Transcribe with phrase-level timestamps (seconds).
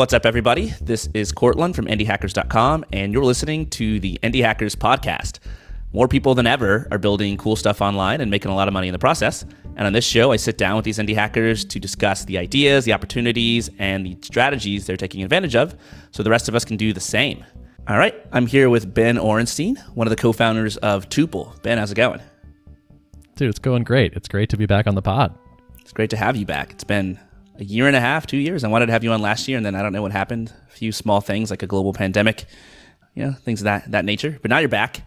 [0.00, 0.72] What's up, everybody?
[0.80, 5.40] This is Courtland from IndieHackers.com, and you're listening to the Indie Hackers podcast.
[5.92, 8.88] More people than ever are building cool stuff online and making a lot of money
[8.88, 9.44] in the process.
[9.76, 12.86] And on this show, I sit down with these indie hackers to discuss the ideas,
[12.86, 15.76] the opportunities, and the strategies they're taking advantage of
[16.12, 17.44] so the rest of us can do the same.
[17.86, 21.60] All right, I'm here with Ben Orenstein, one of the co founders of Tuple.
[21.60, 22.22] Ben, how's it going?
[23.36, 24.14] Dude, it's going great.
[24.14, 25.38] It's great to be back on the pod.
[25.82, 26.70] It's great to have you back.
[26.70, 27.20] It's been
[27.60, 28.64] a year and a half, two years.
[28.64, 30.52] I wanted to have you on last year, and then I don't know what happened.
[30.68, 32.46] A few small things like a global pandemic,
[33.14, 34.38] you know, things of that that nature.
[34.40, 35.02] But now you're back,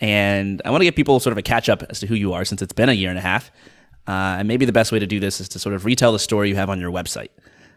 [0.00, 2.34] and I want to give people sort of a catch up as to who you
[2.34, 3.50] are since it's been a year and a half.
[4.06, 6.18] Uh, and maybe the best way to do this is to sort of retell the
[6.18, 7.30] story you have on your website.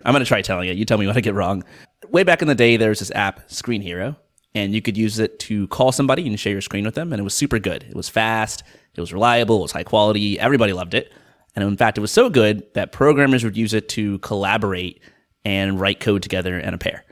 [0.04, 0.76] I'm going to try telling it.
[0.76, 1.64] You tell me what I get wrong.
[2.10, 4.18] Way back in the day, there was this app, Screen Hero,
[4.54, 7.20] and you could use it to call somebody and share your screen with them, and
[7.22, 7.84] it was super good.
[7.84, 8.64] It was fast,
[8.94, 10.38] it was reliable, it was high quality.
[10.38, 11.14] Everybody loved it.
[11.56, 15.02] And in fact, it was so good that programmers would use it to collaborate
[15.44, 17.04] and write code together in a pair.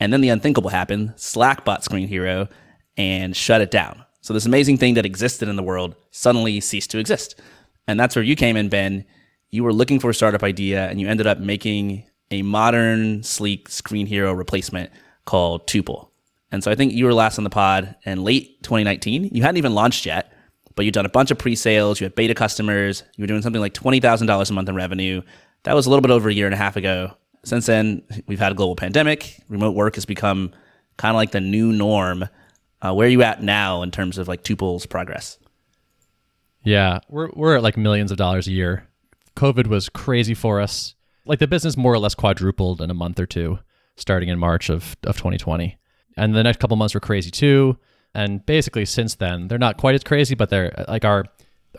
[0.00, 1.12] And then the unthinkable happened.
[1.16, 2.48] Slack bought Screen Hero
[2.96, 4.04] and shut it down.
[4.20, 7.40] So this amazing thing that existed in the world suddenly ceased to exist.
[7.86, 9.04] And that's where you came in, Ben.
[9.50, 13.68] You were looking for a startup idea and you ended up making a modern, sleek
[13.68, 14.90] Screen Hero replacement
[15.24, 16.08] called Tuple.
[16.50, 19.30] And so I think you were last on the pod in late 2019.
[19.32, 20.31] You hadn't even launched yet,
[20.74, 23.60] but you've done a bunch of pre-sales, you had beta customers, you were doing something
[23.60, 25.22] like $20,000 a month in revenue.
[25.64, 27.16] That was a little bit over a year and a half ago.
[27.44, 29.40] Since then, we've had a global pandemic.
[29.48, 30.52] Remote work has become
[30.96, 32.28] kind of like the new norm.
[32.80, 35.38] Uh, where are you at now in terms of like Tuple's progress?
[36.64, 38.88] Yeah, we're we're at like millions of dollars a year.
[39.36, 40.94] COVID was crazy for us.
[41.24, 43.58] Like the business more or less quadrupled in a month or two,
[43.96, 45.78] starting in March of, of 2020.
[46.16, 47.78] And the next couple months were crazy too.
[48.14, 51.24] And basically, since then, they're not quite as crazy, but they're like our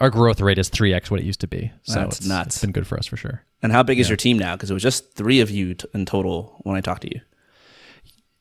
[0.01, 1.71] our growth rate is three x what it used to be.
[1.83, 2.55] So That's it's, nuts.
[2.55, 3.43] It's been good for us for sure.
[3.61, 4.55] And how big is your team now?
[4.55, 7.21] Because it was just three of you t- in total when I talked to you.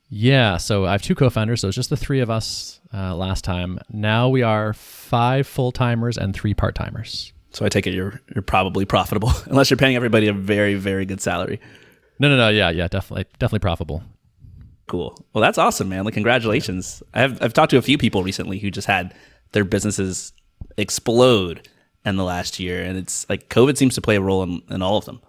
[0.09, 3.43] Yeah, so I have two co-founders, so it's just the three of us uh, last
[3.43, 3.79] time.
[3.89, 7.33] Now we are five full timers and three part timers.
[7.51, 11.05] So I take it you're you're probably profitable, unless you're paying everybody a very very
[11.05, 11.59] good salary.
[12.19, 12.49] No, no, no.
[12.49, 14.03] Yeah, yeah, definitely, definitely profitable.
[14.87, 15.17] Cool.
[15.33, 16.03] Well, that's awesome, man.
[16.03, 17.01] Like, congratulations.
[17.13, 19.13] I've I've talked to a few people recently who just had
[19.53, 20.33] their businesses
[20.77, 21.69] explode
[22.05, 24.81] in the last year, and it's like COVID seems to play a role in, in
[24.81, 25.21] all of them.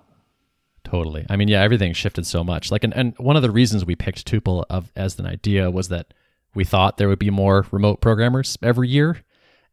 [0.82, 1.24] Totally.
[1.30, 2.70] I mean, yeah, everything shifted so much.
[2.70, 5.88] Like, and, and one of the reasons we picked Tuple of as an idea was
[5.88, 6.12] that
[6.54, 9.22] we thought there would be more remote programmers every year,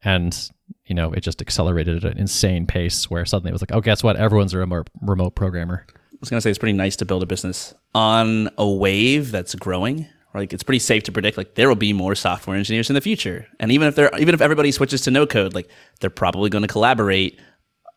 [0.03, 0.49] and
[0.85, 3.81] you know, it just accelerated at an insane pace where suddenly it was like, oh,
[3.81, 4.15] guess what?
[4.15, 5.85] Everyone's a remote remote programmer.
[6.21, 9.55] I was gonna say it's pretty nice to build a business on a wave that's
[9.55, 10.05] growing.
[10.35, 13.01] Like it's pretty safe to predict like there will be more software engineers in the
[13.01, 15.67] future, and even if they're even if everybody switches to no code, like
[15.99, 17.39] they're probably going to collaborate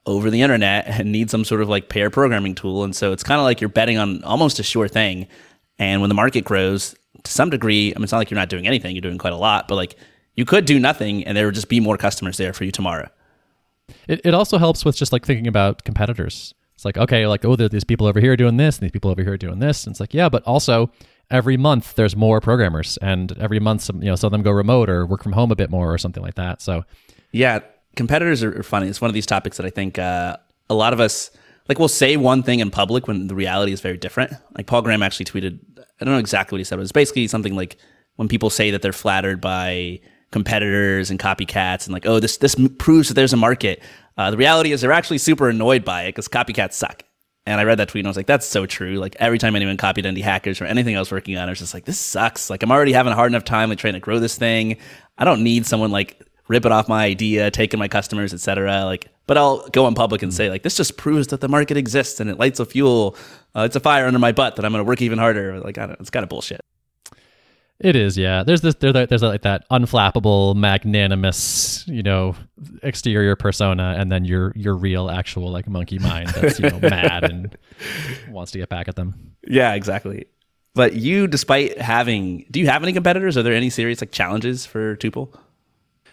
[0.07, 2.83] over the internet and need some sort of like pair programming tool.
[2.83, 5.27] And so it's kind of like you're betting on almost a sure thing.
[5.79, 8.49] And when the market grows to some degree, I mean, it's not like you're not
[8.49, 9.69] doing anything; you're doing quite a lot.
[9.69, 9.97] But like
[10.35, 13.11] you could do nothing, and there would just be more customers there for you tomorrow.
[14.09, 16.55] It it also helps with just like thinking about competitors.
[16.85, 19.23] It's like okay, like oh, these people over here doing this, and these people over
[19.23, 19.87] here doing this.
[19.87, 20.91] And it's like yeah, but also
[21.31, 24.51] every month there's more programmers, and every month some you know some of them go
[24.51, 26.61] remote or work from home a bit more or something like that.
[26.61, 26.85] So
[27.33, 27.61] Yeah,
[27.97, 28.89] competitors are, are funny.
[28.89, 30.37] It's one of these topics that I think uh,
[30.69, 31.31] a lot of us
[31.69, 34.33] like we'll say one thing in public when the reality is very different.
[34.55, 37.27] Like Paul Graham actually tweeted, I don't know exactly what he said, but it's basically
[37.27, 37.79] something like
[38.17, 42.57] when people say that they're flattered by competitors and copycats and like, oh, this this
[42.79, 43.83] proves that there's a market.
[44.17, 47.03] Uh, the reality is they're actually super annoyed by it because copycats suck.
[47.47, 48.97] And I read that tweet and I was like, that's so true.
[48.97, 51.59] Like every time anyone copied indie hackers or anything I was working on, I was
[51.59, 52.49] just like, this sucks.
[52.49, 54.79] Like I'm already having a hard enough time like trying to grow this thing.
[55.19, 58.85] I don't need someone like ripping off my idea, taking my customers, etc.
[58.85, 61.77] Like, but I'll go in public and say like, this just proves that the market
[61.77, 63.17] exists and it lights a fuel.
[63.55, 65.61] Uh, it's a fire under my butt that I'm going to work even harder.
[65.61, 66.61] Like, I don't, it's kind of bullshit.
[67.85, 68.45] It is, yeah.
[68.45, 72.35] There's this, there, there's like that unflappable, magnanimous, you know,
[72.83, 77.25] exterior persona, and then your your real, actual like monkey mind that's you know mad
[77.25, 77.59] and
[78.31, 79.37] wants to get back at them.
[79.47, 80.25] Yeah, exactly.
[80.75, 83.37] But you, despite having, do you have any competitors?
[83.37, 85.37] Are there any serious like challenges for Tuple?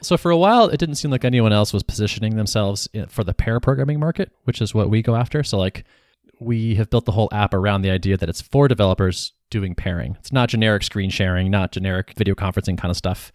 [0.02, 3.24] So for a while, it didn't seem like anyone else was positioning themselves eh, for
[3.24, 5.42] the pair programming market, which is what we go after.
[5.42, 5.86] So like,
[6.42, 10.18] we have built the whole app around the idea that it's for developers doing pairing.
[10.20, 13.32] It's not generic screen sharing, not generic video conferencing kind of stuff.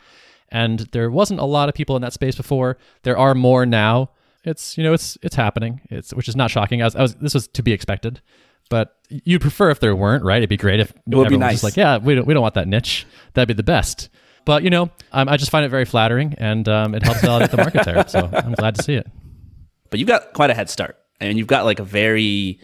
[0.49, 2.79] And there wasn't a lot of people in that space before.
[3.03, 4.11] There are more now.
[4.44, 5.81] It's you know it's it's happening.
[5.91, 6.82] It's which is not shocking.
[6.82, 8.20] I was, I was this was to be expected.
[8.69, 10.38] But you'd prefer if there weren't, right?
[10.38, 11.55] It'd be great if It would be everyone was nice.
[11.55, 13.06] just like, yeah, we don't we don't want that niche.
[13.35, 14.08] That'd be the best.
[14.44, 17.50] But you know, um, I just find it very flattering, and um, it helps validate
[17.50, 18.06] the market there.
[18.08, 19.06] So I'm glad to see it.
[19.91, 22.61] But you've got quite a head start, and you've got like a very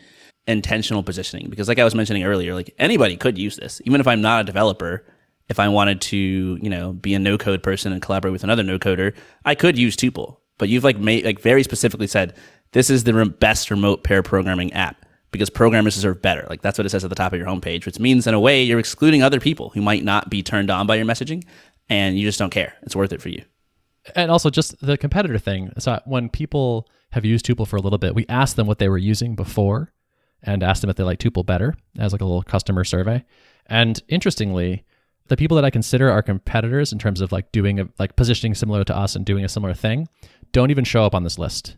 [0.46, 3.80] intentional positioning because like I was mentioning earlier, like anybody could use this.
[3.84, 5.04] Even if I'm not a developer,
[5.48, 8.62] if I wanted to, you know, be a no code person and collaborate with another
[8.62, 10.38] no coder, I could use Tuple.
[10.58, 12.34] But you've like made like very specifically said
[12.72, 16.46] this is the re- best remote pair programming app because programmers deserve better.
[16.48, 18.40] Like that's what it says at the top of your homepage, which means in a
[18.40, 21.44] way you're excluding other people who might not be turned on by your messaging
[21.88, 22.74] and you just don't care.
[22.82, 23.44] It's worth it for you.
[24.14, 25.72] And also just the competitor thing.
[25.78, 28.88] So when people have used Tuple for a little bit, we asked them what they
[28.88, 29.92] were using before
[30.42, 33.24] and asked them if they like Tuple better as like a little customer survey.
[33.66, 34.84] And interestingly,
[35.28, 38.54] the people that I consider our competitors in terms of like doing a, like positioning
[38.54, 40.08] similar to us and doing a similar thing
[40.52, 41.76] don't even show up on this list.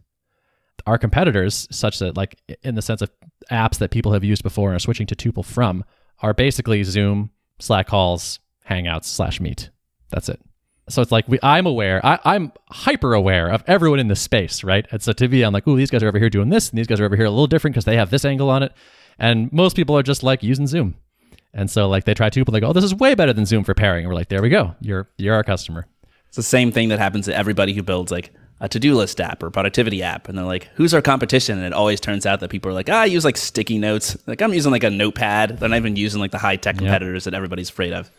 [0.86, 3.10] Our competitors, such that like in the sense of
[3.50, 5.84] apps that people have used before and are switching to Tuple from,
[6.20, 7.30] are basically Zoom,
[7.60, 9.70] Slack calls, Hangouts slash Meet.
[10.10, 10.40] That's it.
[10.88, 14.62] So it's like we, I'm aware, I, I'm hyper aware of everyone in this space,
[14.62, 14.86] right?
[14.90, 16.78] And so to me, I'm like, ooh, these guys are over here doing this, and
[16.78, 18.72] these guys are over here a little different because they have this angle on it.
[19.18, 20.96] And most people are just like using Zoom.
[21.54, 23.64] And so like they try Tuple, they go, oh, this is way better than Zoom
[23.64, 24.04] for pairing.
[24.04, 24.74] And we're like, there we go.
[24.80, 25.86] You're you're our customer.
[26.26, 29.42] It's the same thing that happens to everybody who builds like a to-do list app
[29.42, 32.50] or productivity app and they're like who's our competition and it always turns out that
[32.50, 35.58] people are like ah, i use like sticky notes like i'm using like a notepad
[35.58, 37.32] they're not even using like the high-tech competitors yep.
[37.32, 38.10] that everybody's afraid of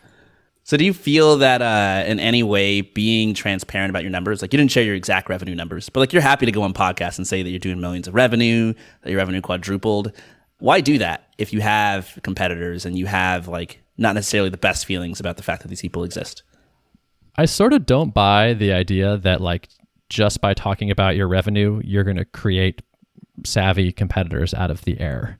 [0.66, 4.52] so do you feel that uh, in any way being transparent about your numbers, like
[4.52, 7.18] you didn't share your exact revenue numbers, but like you're happy to go on podcasts
[7.18, 10.10] and say that you're doing millions of revenue, that your revenue quadrupled.
[10.58, 14.86] Why do that if you have competitors and you have like not necessarily the best
[14.86, 16.42] feelings about the fact that these people exist?
[17.36, 19.68] I sort of don't buy the idea that like
[20.08, 22.82] just by talking about your revenue, you're going to create
[23.44, 25.38] savvy competitors out of the air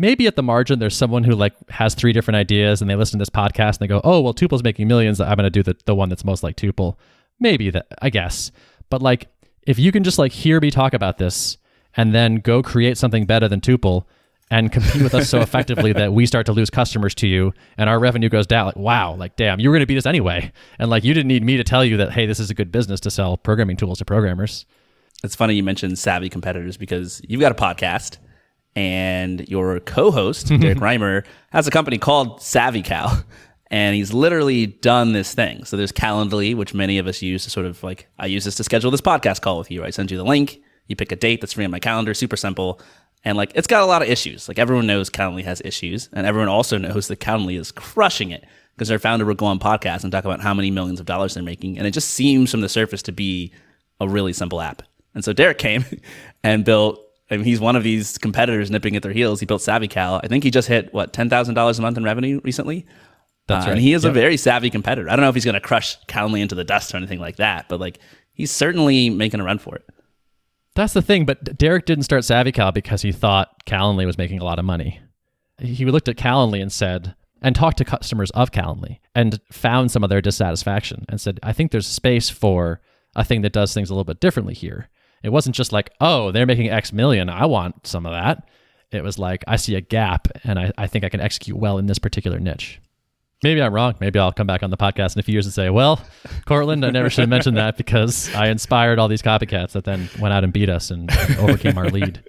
[0.00, 3.18] maybe at the margin there's someone who like has three different ideas and they listen
[3.18, 5.20] to this podcast and they go, oh well, Tuple's making millions.
[5.20, 6.96] I'm going to do the the one that's most like Tuple.
[7.38, 8.50] Maybe that I guess,
[8.88, 9.28] but like
[9.66, 11.58] if you can just like hear me talk about this
[11.96, 14.04] and then go create something better than Tuple
[14.50, 17.88] and compete with us so effectively that we start to lose customers to you and
[17.88, 20.50] our revenue goes down like wow like damn you were going to beat us anyway
[20.80, 22.72] and like you didn't need me to tell you that hey this is a good
[22.72, 24.66] business to sell programming tools to programmers
[25.22, 28.18] it's funny you mentioned savvy competitors because you've got a podcast
[28.76, 33.24] and your co-host Derek Reimer has a company called SavvyCal,
[33.70, 35.64] and he's literally done this thing.
[35.64, 38.56] So there's Calendly, which many of us use to sort of like I use this
[38.56, 39.84] to schedule this podcast call with you.
[39.84, 42.36] I send you the link, you pick a date that's free on my calendar, super
[42.36, 42.80] simple.
[43.24, 44.48] And like it's got a lot of issues.
[44.48, 48.44] Like everyone knows Calendly has issues, and everyone also knows that Calendly is crushing it
[48.74, 51.34] because their founder will go on podcasts and talk about how many millions of dollars
[51.34, 53.52] they're making, and it just seems from the surface to be
[54.00, 54.82] a really simple app.
[55.14, 55.84] And so Derek came
[56.42, 56.98] and built
[57.30, 59.40] I mean, he's one of these competitors nipping at their heels.
[59.40, 60.20] He built SavvyCal.
[60.22, 62.86] I think he just hit what ten thousand dollars a month in revenue recently.
[63.46, 63.72] That's uh, right.
[63.72, 64.10] And he is yep.
[64.10, 65.08] a very savvy competitor.
[65.08, 67.36] I don't know if he's going to crush Calendly into the dust or anything like
[67.36, 67.98] that, but like
[68.32, 69.84] he's certainly making a run for it.
[70.74, 71.24] That's the thing.
[71.24, 75.00] But Derek didn't start SavvyCal because he thought Calendly was making a lot of money.
[75.58, 80.04] He looked at Calendly and said, and talked to customers of Calendly and found some
[80.04, 82.80] of their dissatisfaction and said, I think there's space for
[83.16, 84.88] a thing that does things a little bit differently here.
[85.22, 87.28] It wasn't just like, oh, they're making X million.
[87.28, 88.48] I want some of that.
[88.90, 91.78] It was like, I see a gap and I, I think I can execute well
[91.78, 92.80] in this particular niche.
[93.42, 93.94] Maybe I'm wrong.
[94.00, 96.04] Maybe I'll come back on the podcast in a few years and say, well,
[96.44, 100.10] Courtland, I never should have mentioned that because I inspired all these copycats that then
[100.18, 102.22] went out and beat us and overcame our lead.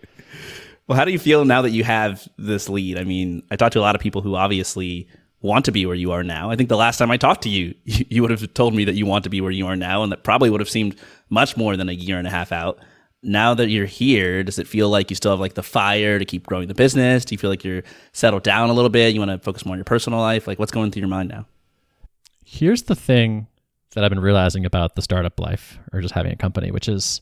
[0.88, 2.98] Well, how do you feel now that you have this lead?
[2.98, 5.08] I mean, I talked to a lot of people who obviously
[5.42, 6.52] want to be where you are now.
[6.52, 8.94] I think the last time I talked to you, you would have told me that
[8.94, 10.96] you want to be where you are now, and that probably would have seemed
[11.30, 12.80] much more than a year and a half out.
[13.24, 16.26] Now that you're here, does it feel like you still have like the fire to
[16.26, 17.24] keep growing the business?
[17.24, 17.84] Do you feel like you're
[18.14, 19.14] settled down a little bit?
[19.14, 20.48] You want to focus more on your personal life?
[20.48, 21.46] Like, what's going through your mind now?
[22.44, 23.48] Here's the thing
[23.94, 27.22] that I've been realizing about the startup life or just having a company, which is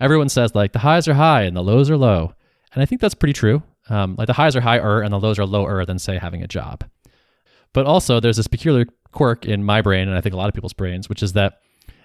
[0.00, 2.34] everyone says like the highs are high and the lows are low.
[2.72, 3.62] And I think that's pretty true.
[3.88, 6.48] Um, like the highs are higher and the lows are lower than, say, having a
[6.48, 6.84] job.
[7.76, 10.54] But also, there's this peculiar quirk in my brain, and I think a lot of
[10.54, 11.60] people's brains, which is that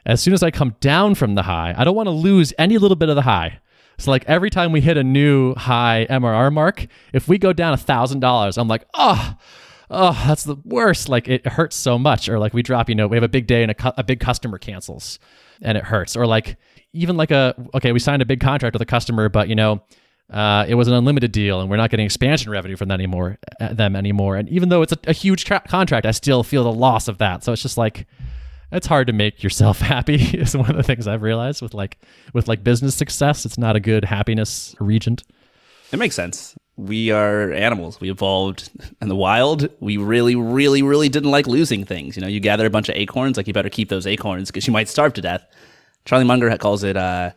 [0.05, 2.77] as soon as I come down from the high, I don't want to lose any
[2.77, 3.61] little bit of the high.
[3.97, 7.71] So, like every time we hit a new high MRR mark, if we go down
[7.71, 9.37] a thousand dollars, I'm like, oh,
[9.89, 11.07] oh, that's the worst.
[11.07, 12.27] Like it hurts so much.
[12.27, 14.03] Or like we drop, you know, we have a big day and a, cu- a
[14.03, 15.19] big customer cancels,
[15.61, 16.17] and it hurts.
[16.17, 16.57] Or like
[16.91, 19.81] even like a okay, we signed a big contract with a customer, but you know,
[20.31, 23.37] uh, it was an unlimited deal, and we're not getting expansion revenue from that anymore.
[23.59, 24.37] Uh, them anymore.
[24.37, 27.17] And even though it's a, a huge tra- contract, I still feel the loss of
[27.17, 27.43] that.
[27.43, 28.07] So it's just like
[28.71, 30.15] it's hard to make yourself happy.
[30.15, 31.97] is one of the things I've realized with like
[32.33, 33.45] with like business success.
[33.45, 35.23] It's not a good happiness regent.
[35.91, 36.55] It makes sense.
[36.77, 37.99] We are animals.
[37.99, 38.69] We evolved
[39.01, 39.67] in the wild.
[39.81, 42.15] We really, really, really didn't like losing things.
[42.15, 44.65] You know, you gather a bunch of acorns, like you better keep those acorns because
[44.65, 45.45] you might starve to death.
[46.05, 46.95] Charlie Munger calls it.
[46.95, 47.31] Uh,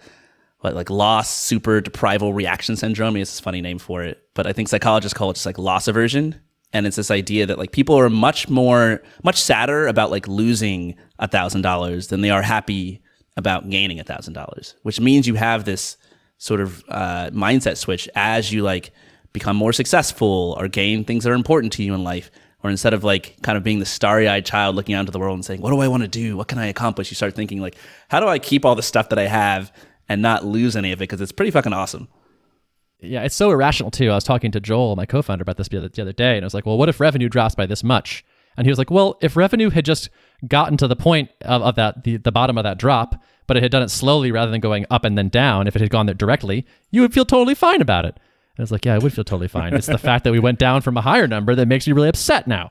[0.64, 3.16] what like loss super deprival reaction syndrome.
[3.16, 5.86] is a funny name for it, but I think psychologists call it just like loss
[5.86, 6.40] aversion.
[6.72, 10.96] And it's this idea that like people are much more, much sadder about like losing
[11.18, 13.02] a thousand dollars than they are happy
[13.36, 15.98] about gaining a thousand dollars, which means you have this
[16.38, 18.90] sort of uh, mindset switch as you like
[19.34, 22.30] become more successful or gain things that are important to you in life.
[22.62, 25.18] Or instead of like kind of being the starry eyed child looking out into the
[25.18, 26.38] world and saying, What do I want to do?
[26.38, 27.10] What can I accomplish?
[27.10, 27.76] You start thinking, like,
[28.08, 29.70] how do I keep all the stuff that I have
[30.08, 31.04] and not lose any of it?
[31.04, 32.08] Because it's pretty fucking awesome.
[33.00, 34.10] Yeah, it's so irrational too.
[34.10, 36.54] I was talking to Joel, my co-founder, about this the other, day, and I was
[36.54, 38.24] like, "Well, what if revenue drops by this much?"
[38.56, 40.08] And he was like, "Well, if revenue had just
[40.46, 43.62] gotten to the point of, of that the, the bottom of that drop, but it
[43.62, 46.06] had done it slowly rather than going up and then down, if it had gone
[46.06, 48.14] there directly, you would feel totally fine about it."
[48.56, 49.74] And I was like, "Yeah, I would feel totally fine.
[49.74, 52.08] It's the fact that we went down from a higher number that makes me really
[52.08, 52.70] upset now."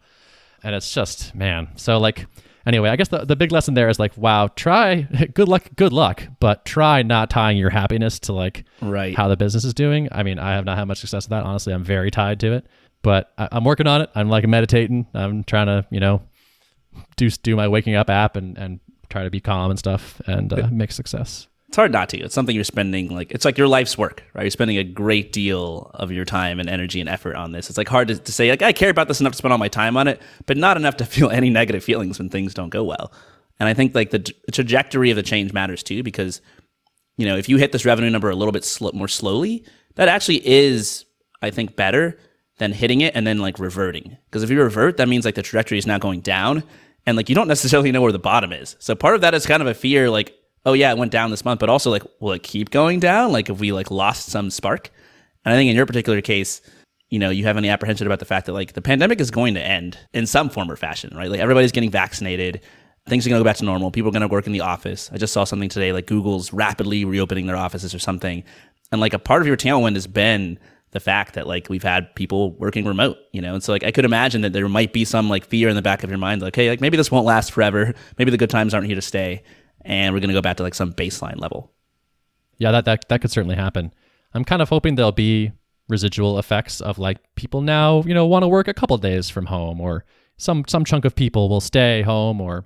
[0.64, 1.68] And it's just, man.
[1.76, 2.26] So like,
[2.66, 5.02] anyway, I guess the, the big lesson there is like, wow, try
[5.34, 9.16] good luck, good luck, but try not tying your happiness to like Right.
[9.16, 10.08] how the business is doing.
[10.12, 11.44] I mean, I have not had much success with that.
[11.44, 12.66] Honestly, I'm very tied to it,
[13.02, 14.10] but I, I'm working on it.
[14.16, 15.08] I'm like meditating.
[15.14, 16.22] I'm trying to, you know,
[17.16, 18.80] do do my waking up app and and
[19.10, 21.48] try to be calm and stuff and uh, make success.
[21.74, 22.20] It's hard not to.
[22.20, 24.44] It's something you're spending like it's like your life's work, right?
[24.44, 27.68] You're spending a great deal of your time and energy and effort on this.
[27.68, 29.58] It's like hard to, to say like I care about this enough to spend all
[29.58, 32.70] my time on it, but not enough to feel any negative feelings when things don't
[32.70, 33.12] go well.
[33.60, 34.20] And I think like the
[34.52, 36.42] trajectory of the change matters too because
[37.18, 39.66] you know if you hit this revenue number a little bit sl- more slowly,
[39.96, 41.06] that actually is
[41.42, 42.20] I think better
[42.60, 44.16] than hitting it and then like reverting.
[44.26, 46.62] Because if you revert, that means like the trajectory is now going down
[47.08, 48.76] and like you don't necessarily know where the bottom is.
[48.78, 51.32] So part of that is kind of a fear like oh yeah, it went down
[51.32, 53.32] this month, but also like, will it keep going down?
[53.32, 54.90] Like if we like lost some spark?
[55.46, 56.62] And I think in your particular case,
[57.10, 59.54] you know, you have any apprehension about the fact that like the pandemic is going
[59.56, 61.30] to end in some form or fashion, right?
[61.30, 62.62] Like everybody's getting vaccinated.
[63.08, 63.92] Things are going to go back to normal.
[63.92, 65.10] People are going to work in the office.
[65.12, 68.44] I just saw something today, like Google's rapidly reopening their offices or something.
[68.92, 70.58] And like a part of your tailwind has been
[70.92, 73.56] the fact that like we've had people working remote, you know?
[73.56, 75.82] And so like I could imagine that there might be some like fear in the
[75.82, 77.94] back of your mind, like, hey, like maybe this won't last forever.
[78.18, 79.44] Maybe the good times aren't here to stay
[79.86, 81.72] and we're going to go back to like some baseline level.
[82.58, 83.94] Yeah, that that that could certainly happen.
[84.34, 85.52] I'm kind of hoping there'll be
[85.90, 89.48] residual effects of like people now, you know, want to work a couple days from
[89.48, 90.06] home or
[90.38, 92.66] some some chunk of people will stay home or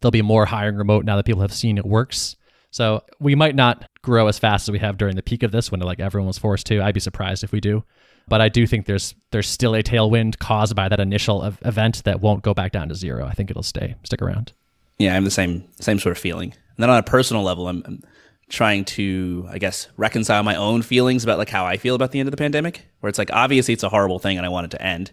[0.00, 2.36] there'll be more hiring remote now that people have seen it works.
[2.70, 5.70] So we might not grow as fast as we have during the peak of this
[5.70, 6.82] when like everyone was forced to.
[6.82, 7.84] I'd be surprised if we do.
[8.28, 12.04] But I do think there's there's still a tailwind caused by that initial ev- event
[12.04, 13.26] that won't go back down to zero.
[13.26, 14.52] I think it'll stay stick around.
[14.98, 16.52] Yeah, I'm the same same sort of feeling.
[16.52, 18.02] And then on a personal level, I'm, I'm
[18.48, 22.20] trying to, I guess, reconcile my own feelings about like how I feel about the
[22.20, 22.86] end of the pandemic.
[23.00, 25.12] Where it's like obviously it's a horrible thing and I want it to end.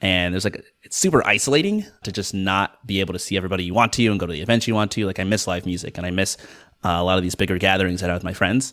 [0.00, 3.74] And there's like it's super isolating to just not be able to see everybody you
[3.74, 5.06] want to and go to the events you want to.
[5.06, 6.36] Like I miss live music and I miss
[6.84, 8.72] uh, a lot of these bigger gatherings that I have with my friends.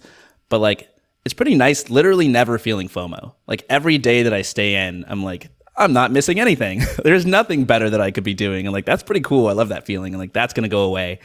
[0.49, 0.89] But like
[1.25, 3.33] it's pretty nice, literally never feeling FOMO.
[3.47, 6.81] Like every day that I stay in, I'm like, I'm not missing anything.
[7.03, 8.65] There's nothing better that I could be doing.
[8.65, 9.47] And like, that's pretty cool.
[9.47, 10.13] I love that feeling.
[10.13, 11.19] And like, that's going to go away.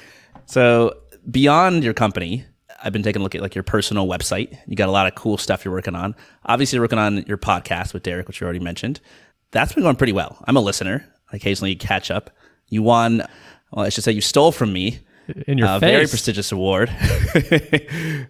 [0.47, 0.97] So
[1.30, 2.45] beyond your company,
[2.83, 4.57] I've been taking a look at like your personal website.
[4.66, 6.14] You got a lot of cool stuff you're working on.
[6.47, 9.00] Obviously, you're working on your podcast with Derek, which you already mentioned.
[9.52, 10.42] That's been going pretty well.
[10.47, 11.04] I'm a listener.
[11.33, 12.30] I occasionally catch up.
[12.69, 13.19] You won,
[13.73, 15.00] well, I should say you stole from me
[15.47, 15.90] In your a face.
[15.90, 16.88] very prestigious award.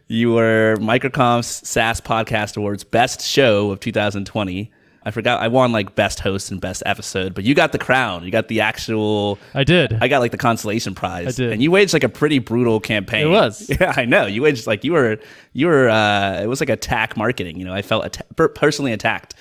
[0.08, 4.72] you were MicroConf's SaaS Podcast Awards Best Show of 2020.
[5.02, 8.22] I forgot I won like Best Host and Best Episode, but you got the crown.
[8.24, 9.38] You got the actual.
[9.54, 9.96] I did.
[10.00, 11.38] I got like the consolation prize.
[11.40, 11.52] I did.
[11.52, 13.26] and you waged like a pretty brutal campaign.
[13.26, 13.70] It was.
[13.80, 14.26] Yeah, I know.
[14.26, 15.18] You waged like you were.
[15.54, 15.88] You were.
[15.88, 17.58] uh It was like attack marketing.
[17.58, 19.34] You know, I felt atta- per- personally attacked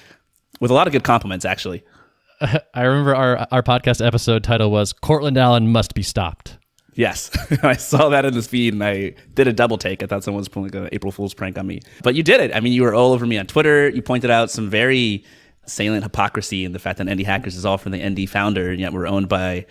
[0.61, 1.83] with a lot of good compliments, actually.
[2.41, 6.57] I remember our our podcast episode title was Courtland Allen must be stopped.
[6.95, 7.29] Yes,
[7.63, 10.03] I saw that in the feed and I did a double take.
[10.03, 11.79] I thought someone was pulling an April Fool's prank on me.
[12.03, 12.53] But you did it.
[12.55, 13.89] I mean, you were all over me on Twitter.
[13.89, 15.23] You pointed out some very
[15.69, 18.79] salient hypocrisy in the fact that Indie Hackers is all from the indie founder, and
[18.79, 19.65] yet we're owned by,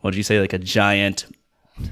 [0.00, 1.26] what did you say, like a giant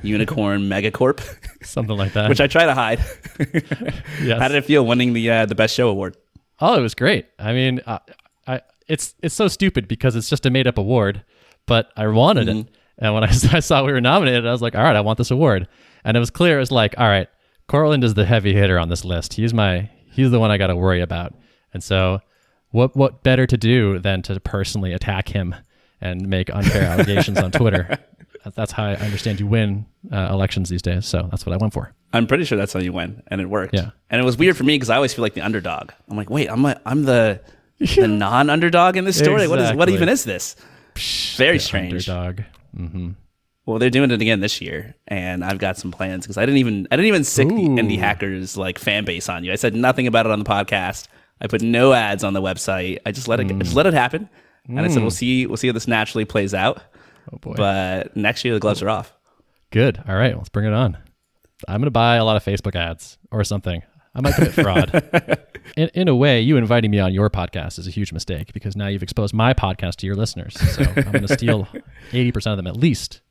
[0.03, 1.21] unicorn megacorp,
[1.65, 2.29] Something like that.
[2.29, 3.01] which I try to hide.
[4.23, 4.41] Yes.
[4.41, 6.17] How did it feel winning the uh, the best show award?
[6.61, 7.27] Oh, it was great.
[7.41, 7.99] I mean, uh,
[8.47, 11.25] I it's it's so stupid because it's just a made up award,
[11.67, 12.67] but I wanted it.
[12.99, 15.19] And when I, I saw we were nominated, I was like, all right, I want
[15.19, 15.67] this award.
[16.05, 16.59] And it was clear.
[16.59, 17.27] It was like, all right,
[17.67, 19.35] Courtland is the heavy hitter on this list.
[19.35, 21.35] He's my he's the one I got to worry about.
[21.75, 22.21] And so,
[22.73, 25.55] what what better to do than to personally attack him
[26.01, 27.99] and make unfair allegations on Twitter?
[28.55, 31.07] That's how I understand you win uh, elections these days.
[31.07, 31.93] So that's what I went for.
[32.13, 33.73] I'm pretty sure that's how you win, and it worked.
[33.73, 33.91] Yeah.
[34.11, 35.93] And it was weird for me because I always feel like the underdog.
[36.11, 37.41] I'm like, wait, I'm a, I'm the
[37.79, 39.47] the non-underdog in this story.
[39.47, 40.57] What is what even is this?
[41.37, 42.09] Very strange.
[42.09, 42.45] Underdog.
[42.77, 43.11] hmm
[43.65, 46.59] Well, they're doing it again this year, and I've got some plans because I didn't
[46.59, 49.53] even I didn't even sick the indie hackers like fan base on you.
[49.53, 51.07] I said nothing about it on the podcast.
[51.43, 52.99] I put no ads on the website.
[53.05, 54.31] I just let it I just let it happen,
[54.69, 55.03] and I said mm.
[55.03, 56.81] we'll see we'll see how this naturally plays out.
[57.33, 57.55] Oh boy.
[57.57, 59.13] But next year the gloves are off.
[59.71, 60.03] Good.
[60.09, 60.97] All right, let's bring it on.
[61.69, 63.83] I'm going to buy a lot of Facebook ads or something.
[64.15, 65.39] I might commit fraud.
[65.77, 68.77] in, in a way, you inviting me on your podcast is a huge mistake because
[68.77, 70.55] now you've exposed my podcast to your listeners.
[70.75, 71.67] So I'm going to steal
[72.11, 73.23] 80% of them at least.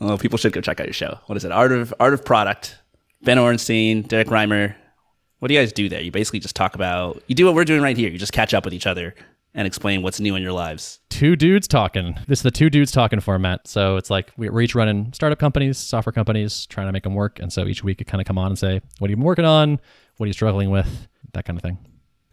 [0.00, 1.18] Oh, people should go check out your show.
[1.26, 1.52] What is it?
[1.52, 2.78] Art of Art of Product.
[3.22, 4.74] Ben Orenstein, Derek Reimer.
[5.42, 6.00] What do you guys do there?
[6.00, 8.08] You basically just talk about you do what we're doing right here.
[8.08, 9.12] You just catch up with each other
[9.54, 11.00] and explain what's new in your lives.
[11.10, 12.16] Two dudes talking.
[12.28, 13.66] This is the two dudes talking format.
[13.66, 17.16] So it's like we- we're each running startup companies, software companies, trying to make them
[17.16, 17.40] work.
[17.40, 19.24] And so each week, it kind of come on and say, "What have you been
[19.24, 19.80] working on?
[20.18, 21.76] What are you struggling with?" That kind of thing.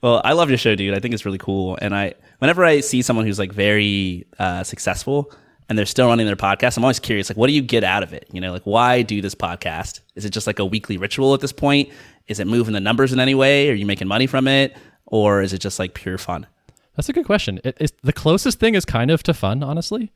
[0.03, 0.93] Well, I love your show, dude.
[0.95, 1.79] I think it's really cool.
[1.81, 5.31] And I, whenever I see someone who's like very uh, successful
[5.69, 8.03] and they're still running their podcast, I'm always curious, like, what do you get out
[8.03, 8.27] of it?
[8.31, 10.01] You know, like, why do this podcast?
[10.15, 11.89] Is it just like a weekly ritual at this point?
[12.27, 13.69] Is it moving the numbers in any way?
[13.69, 14.75] Are you making money from it?
[15.05, 16.47] Or is it just like pure fun?
[16.95, 17.59] That's a good question.
[17.63, 20.11] It, it's, the closest thing is kind of to fun, honestly.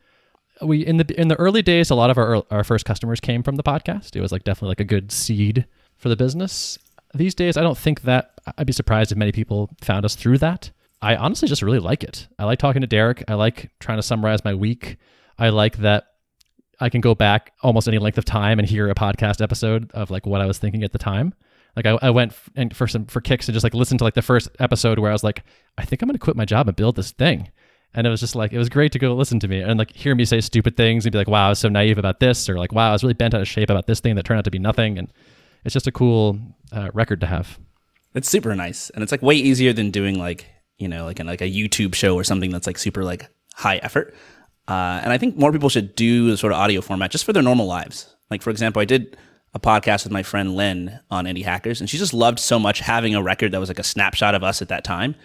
[0.62, 3.42] We in the in the early days, a lot of our our first customers came
[3.42, 4.16] from the podcast.
[4.16, 5.66] It was like definitely like a good seed
[5.98, 6.78] for the business.
[7.16, 10.38] These days, I don't think that I'd be surprised if many people found us through
[10.40, 10.70] that.
[11.02, 12.28] I honestly just really like it.
[12.38, 13.24] I like talking to Derek.
[13.28, 14.98] I like trying to summarize my week.
[15.38, 16.06] I like that
[16.80, 20.12] I can go back almost any length of time and hear a podcast episode of
[20.12, 21.34] like what I was thinking at the time.
[21.76, 24.04] Like I, I went f- and for some for kicks and just like listened to
[24.04, 25.44] like the first episode where I was like,
[25.78, 27.52] I think I'm gonna quit my job and build this thing.
[27.96, 29.92] And it was just like it was great to go listen to me and like
[29.92, 32.50] hear me say stupid things and be like, wow, I was so naive about this,
[32.50, 34.40] or like, wow, I was really bent out of shape about this thing that turned
[34.40, 34.98] out to be nothing.
[34.98, 35.12] And
[35.64, 36.40] it's just a cool
[36.72, 37.60] uh, record to have.
[38.14, 40.48] It's super nice, and it's like way easier than doing like
[40.78, 43.78] you know like an, like a YouTube show or something that's like super like high
[43.78, 44.14] effort.
[44.68, 47.34] Uh, and I think more people should do the sort of audio format just for
[47.34, 48.16] their normal lives.
[48.30, 49.18] Like for example, I did
[49.54, 52.80] a podcast with my friend Lynn on Indie Hackers, and she just loved so much
[52.80, 55.16] having a record that was like a snapshot of us at that time.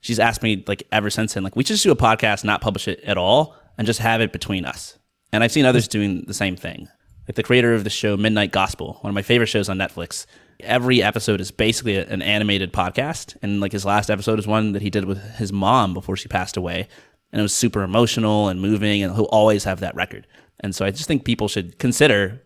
[0.00, 2.60] She's asked me like ever since then, like we should just do a podcast, not
[2.60, 4.98] publish it at all, and just have it between us.
[5.32, 6.88] And I've seen others doing the same thing.
[7.28, 10.26] Like the creator of the show Midnight Gospel, one of my favorite shows on Netflix.
[10.60, 14.82] Every episode is basically an animated podcast, and like his last episode is one that
[14.82, 16.88] he did with his mom before she passed away,
[17.32, 20.26] and it was super emotional and moving, and he'll always have that record.
[20.60, 22.42] And so I just think people should consider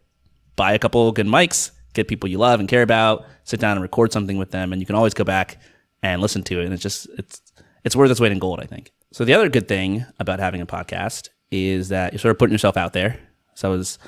[0.56, 3.82] buy a couple good mics, get people you love and care about, sit down and
[3.82, 5.58] record something with them, and you can always go back
[6.02, 6.64] and listen to it.
[6.64, 7.40] And it's just it's
[7.84, 8.92] it's worth its weight in gold, I think.
[9.12, 12.52] So the other good thing about having a podcast is that you're sort of putting
[12.52, 13.18] yourself out there.
[13.54, 13.98] So I was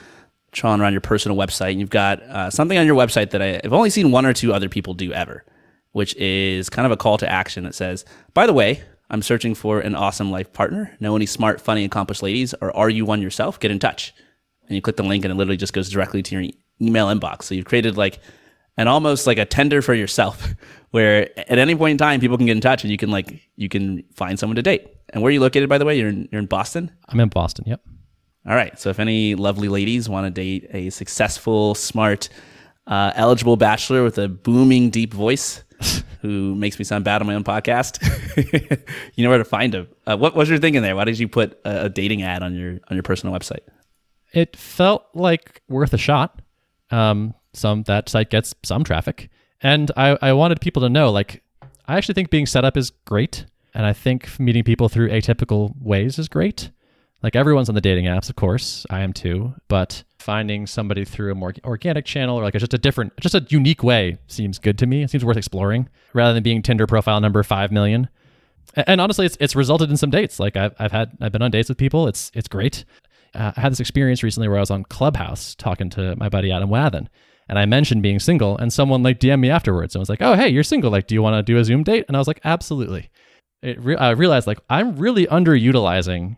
[0.52, 3.60] trawling around your personal website, and you've got uh, something on your website that I,
[3.62, 5.44] I've only seen one or two other people do ever,
[5.92, 8.82] which is kind of a call to action that says, "By the way."
[9.14, 10.96] I'm searching for an awesome life partner.
[10.98, 13.61] Know any smart, funny, accomplished ladies, or are you one yourself?
[13.61, 14.12] Get in touch
[14.66, 17.44] and you click the link and it literally just goes directly to your email inbox.
[17.44, 18.18] So you've created like
[18.77, 20.57] an almost like a Tinder for yourself
[20.90, 23.40] where at any point in time people can get in touch and you can like
[23.55, 24.88] you can find someone to date.
[25.11, 25.96] And where are you located by the way?
[25.96, 26.90] You're in, you're in Boston?
[27.09, 27.66] I'm in Boston.
[27.68, 27.83] Yep.
[28.48, 28.77] All right.
[28.81, 32.31] So if any lovely ladies want to date a successful, smart,
[32.88, 35.62] uh, eligible bachelor with a booming deep voice
[36.22, 38.00] who makes me sound bad on my own podcast,
[39.14, 39.88] you know where to find him.
[40.06, 40.96] Uh, what was your thinking there?
[40.96, 43.60] Why did you put a, a dating ad on your on your personal website?
[44.34, 46.42] it felt like worth a shot.
[46.90, 49.30] Um, some that site gets some traffic,
[49.62, 51.42] and I, I wanted people to know like
[51.87, 55.72] I actually think being set up is great, and I think meeting people through atypical
[55.80, 56.70] ways is great.
[57.22, 61.32] Like everyone's on the dating apps, of course, I am too, but finding somebody through
[61.32, 64.78] a more organic channel or like just a different, just a unique way seems good
[64.78, 65.02] to me.
[65.02, 68.08] It seems worth exploring rather than being Tinder profile number five million.
[68.76, 70.40] A- And honestly, it's it's resulted in some dates.
[70.40, 72.08] Like I've I've had I've been on dates with people.
[72.08, 72.84] It's it's great.
[73.34, 76.50] Uh, I had this experience recently where I was on Clubhouse talking to my buddy
[76.52, 77.08] Adam Wathan,
[77.48, 80.34] and I mentioned being single, and someone like DM'd me afterwards and was like, "Oh,
[80.34, 80.90] hey, you're single.
[80.90, 83.10] Like, do you want to do a Zoom date?" And I was like, "Absolutely."
[83.62, 86.37] It re- I realized like I'm really underutilizing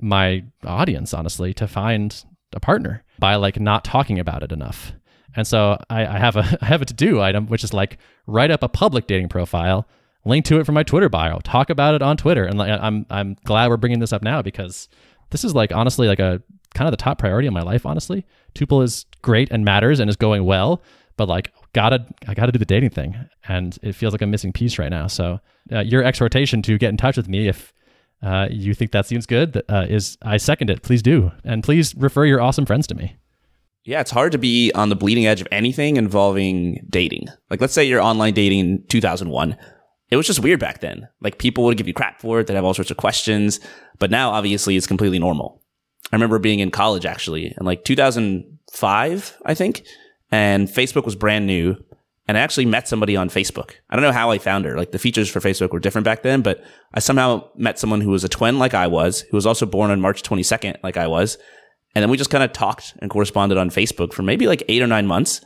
[0.00, 4.92] my audience, honestly, to find a partner by like not talking about it enough.
[5.34, 7.98] And so I, I have a I have a to do item, which is like
[8.26, 9.86] write up a public dating profile,
[10.24, 12.44] link to it from my Twitter bio, talk about it on Twitter.
[12.44, 14.88] And like I'm I'm glad we're bringing this up now because
[15.30, 16.42] this is like honestly like a
[16.74, 17.86] kind of the top priority in my life.
[17.86, 20.82] Honestly, Tuple is great and matters and is going well,
[21.16, 23.16] but like gotta I gotta do the dating thing,
[23.48, 25.06] and it feels like a missing piece right now.
[25.06, 27.72] So uh, your exhortation to get in touch with me if
[28.22, 30.82] uh, you think that seems good uh, is I second it.
[30.82, 33.16] Please do, and please refer your awesome friends to me.
[33.84, 37.26] Yeah, it's hard to be on the bleeding edge of anything involving dating.
[37.50, 39.56] Like, let's say you're online dating in 2001.
[40.10, 41.08] It was just weird back then.
[41.20, 42.46] Like, people would give you crap for it.
[42.46, 43.58] They'd have all sorts of questions.
[43.98, 45.62] But now, obviously, it's completely normal.
[46.12, 49.84] I remember being in college actually in like 2005, I think,
[50.30, 51.76] and Facebook was brand new.
[52.28, 53.72] And I actually met somebody on Facebook.
[53.90, 54.76] I don't know how I found her.
[54.76, 56.62] Like the features for Facebook were different back then, but
[56.94, 59.90] I somehow met someone who was a twin like I was, who was also born
[59.90, 61.36] on March 22nd like I was.
[61.94, 64.82] And then we just kind of talked and corresponded on Facebook for maybe like eight
[64.82, 65.40] or nine months.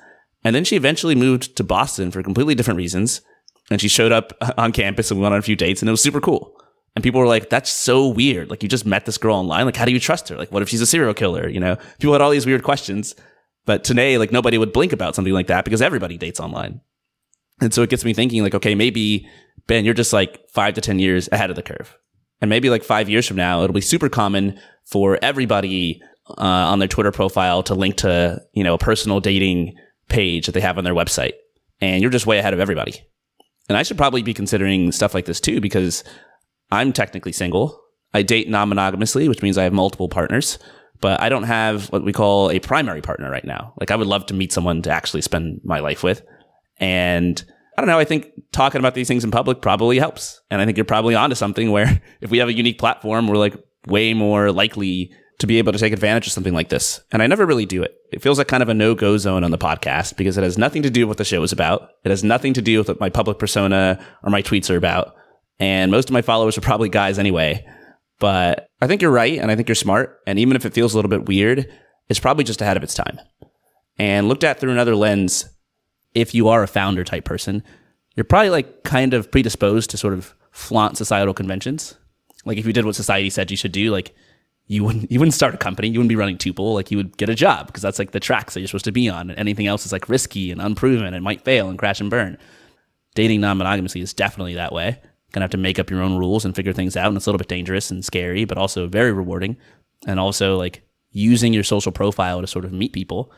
[0.44, 3.22] And then she eventually moved to Boston for completely different reasons.
[3.70, 5.92] And she showed up on campus and we went on a few dates and it
[5.92, 6.52] was super cool.
[6.94, 8.48] And people were like, that's so weird.
[8.48, 9.66] Like you just met this girl online.
[9.66, 10.36] Like, how do you trust her?
[10.36, 11.48] Like, what if she's a serial killer?
[11.48, 13.14] You know, people had all these weird questions.
[13.66, 16.80] But today, like nobody would blink about something like that because everybody dates online.
[17.60, 19.28] And so it gets me thinking like, okay, maybe
[19.66, 21.96] Ben, you're just like five to 10 years ahead of the curve.
[22.40, 26.78] And maybe like five years from now, it'll be super common for everybody uh, on
[26.78, 29.74] their Twitter profile to link to, you know, a personal dating
[30.08, 31.32] page that they have on their website.
[31.80, 33.02] And you're just way ahead of everybody.
[33.68, 36.04] And I should probably be considering stuff like this too, because
[36.70, 37.82] I'm technically single.
[38.14, 40.58] I date non monogamously, which means I have multiple partners,
[41.00, 43.74] but I don't have what we call a primary partner right now.
[43.80, 46.22] Like I would love to meet someone to actually spend my life with.
[46.78, 47.42] And
[47.76, 47.98] I don't know.
[47.98, 50.40] I think talking about these things in public probably helps.
[50.50, 53.36] And I think you're probably onto something where if we have a unique platform, we're
[53.36, 53.54] like
[53.86, 57.00] way more likely to be able to take advantage of something like this.
[57.12, 57.94] And I never really do it.
[58.10, 60.56] It feels like kind of a no go zone on the podcast because it has
[60.56, 61.90] nothing to do with what the show is about.
[62.04, 65.14] It has nothing to do with what my public persona or my tweets are about.
[65.58, 67.66] And most of my followers are probably guys anyway.
[68.18, 69.38] But I think you're right.
[69.38, 70.20] And I think you're smart.
[70.26, 71.70] And even if it feels a little bit weird,
[72.08, 73.20] it's probably just ahead of its time.
[73.98, 75.48] And looked at through another lens,
[76.14, 77.62] if you are a founder type person,
[78.14, 81.96] you're probably like kind of predisposed to sort of flaunt societal conventions.
[82.44, 84.14] Like if you did what society said you should do, like
[84.66, 87.16] you wouldn't you wouldn't start a company, you wouldn't be running Tuple, like you would
[87.16, 89.30] get a job because that's like the tracks that you're supposed to be on.
[89.30, 92.38] And anything else is like risky and unproven and might fail and crash and burn.
[93.14, 95.00] Dating non-monogamously is definitely that way.
[95.36, 97.28] Gonna have to make up your own rules and figure things out, and it's a
[97.28, 99.58] little bit dangerous and scary, but also very rewarding.
[100.06, 103.30] And also like using your social profile to sort of meet people.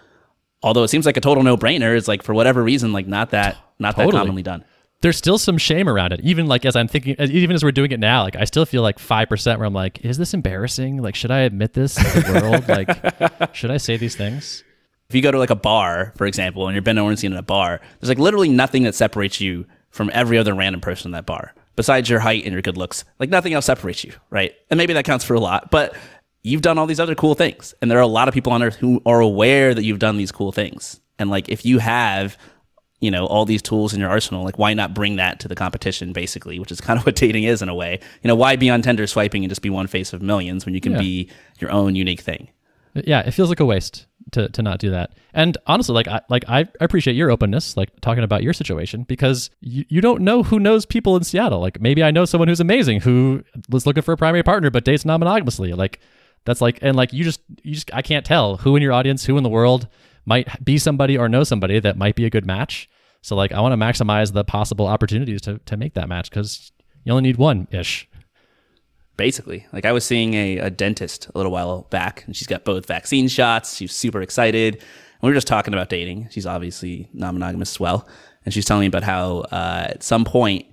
[0.63, 3.57] Although it seems like a total no-brainer, it's like for whatever reason, like not that
[3.81, 4.13] not Totally.
[4.13, 4.65] that commonly done.
[5.01, 6.21] there's still some shame around it.
[6.23, 8.65] Even like as I'm thinking, as- even as we're doing it now, like I still
[8.65, 11.03] feel like five percent where I'm like, is this embarrassing?
[11.03, 12.69] Like, should I admit this to the world?
[13.41, 14.63] like, should I say these things?
[15.09, 17.43] if you go to like a bar, for example, and you're Ben Orenstein in a
[17.43, 21.27] bar, there's like literally nothing that separates you from every other random person in that
[21.27, 23.05] bar besides your height and your good looks.
[23.21, 24.53] Like nothing else separates you, right?
[24.69, 25.95] And maybe that counts for a lot, but
[26.43, 27.73] you've done all these other cool things.
[27.81, 30.17] And there are a lot of people on earth who are aware that you've done
[30.17, 31.01] these cool things.
[31.21, 32.37] And like if you have,
[33.01, 35.55] you know, all these tools in your arsenal, like why not bring that to the
[35.55, 38.01] competition basically, which is kind of what dating is in a way.
[38.23, 40.75] You know, why be on Tinder swiping and just be one face of millions when
[40.75, 40.99] you can Yeah.
[40.99, 42.49] be your own unique thing?
[43.07, 45.13] Yeah, it feels like a waste to, to not do that.
[45.33, 49.51] And honestly, like I like I appreciate your openness, like talking about your situation, because
[49.61, 51.61] you, you don't know who knows people in Seattle.
[51.61, 54.85] Like maybe I know someone who's amazing who was looking for a primary partner but
[54.85, 55.73] dates non-monogamously.
[55.73, 56.01] Like
[56.45, 59.25] that's like and like you just you just I can't tell who in your audience,
[59.25, 59.89] who in the world
[60.25, 62.89] might be somebody or know somebody that might be a good match.
[63.23, 66.73] So like I want to maximize the possible opportunities to to make that match because
[67.05, 68.09] you only need one ish.
[69.19, 69.67] Basically.
[69.75, 72.87] Like I was seeing a, a dentist a little while back, and she's got both
[72.87, 73.77] vaccine shots.
[73.77, 74.77] She's super excited.
[74.77, 76.29] And we were just talking about dating.
[76.31, 78.09] She's obviously non-monogamous as well,
[78.47, 80.65] and she's telling me about how uh, at some point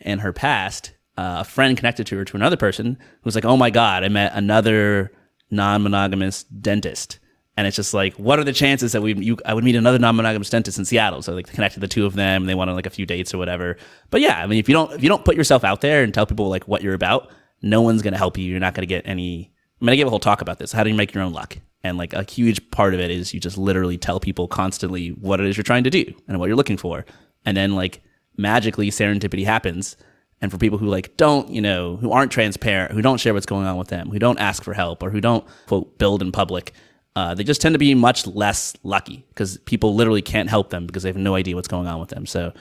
[0.00, 3.44] in her past, uh, a friend connected to her to another person who was like,
[3.44, 5.10] "Oh my god, I met another
[5.50, 7.18] non-monogamous dentist."
[7.56, 9.98] And it's just like, what are the chances that we you I would meet another
[9.98, 11.22] non-monogamous dentist in Seattle?
[11.22, 12.42] So like connected the two of them.
[12.42, 13.76] And they went on like a few dates or whatever.
[14.10, 16.12] But yeah, I mean, if you don't if you don't put yourself out there and
[16.12, 17.30] tell people like what you're about,
[17.64, 18.44] no one's gonna help you.
[18.44, 19.50] You're not gonna get any.
[19.80, 20.72] I'm gonna give a whole talk about this.
[20.72, 21.58] How do you make your own luck?
[21.82, 25.40] And like a huge part of it is you just literally tell people constantly what
[25.40, 27.04] it is you're trying to do and what you're looking for,
[27.44, 28.02] and then like
[28.36, 29.96] magically serendipity happens.
[30.40, 33.46] And for people who like don't, you know, who aren't transparent, who don't share what's
[33.46, 36.32] going on with them, who don't ask for help, or who don't quote build in
[36.32, 36.74] public,
[37.16, 40.86] uh, they just tend to be much less lucky because people literally can't help them
[40.86, 42.26] because they have no idea what's going on with them.
[42.26, 42.52] So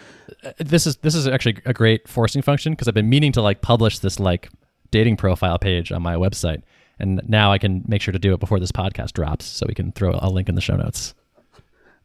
[0.59, 3.61] this is this is actually a great forcing function because I've been meaning to like
[3.61, 4.49] publish this like
[4.93, 6.61] dating profile page on my website,
[6.99, 9.73] and now I can make sure to do it before this podcast drops, so we
[9.73, 11.13] can throw a link in the show notes.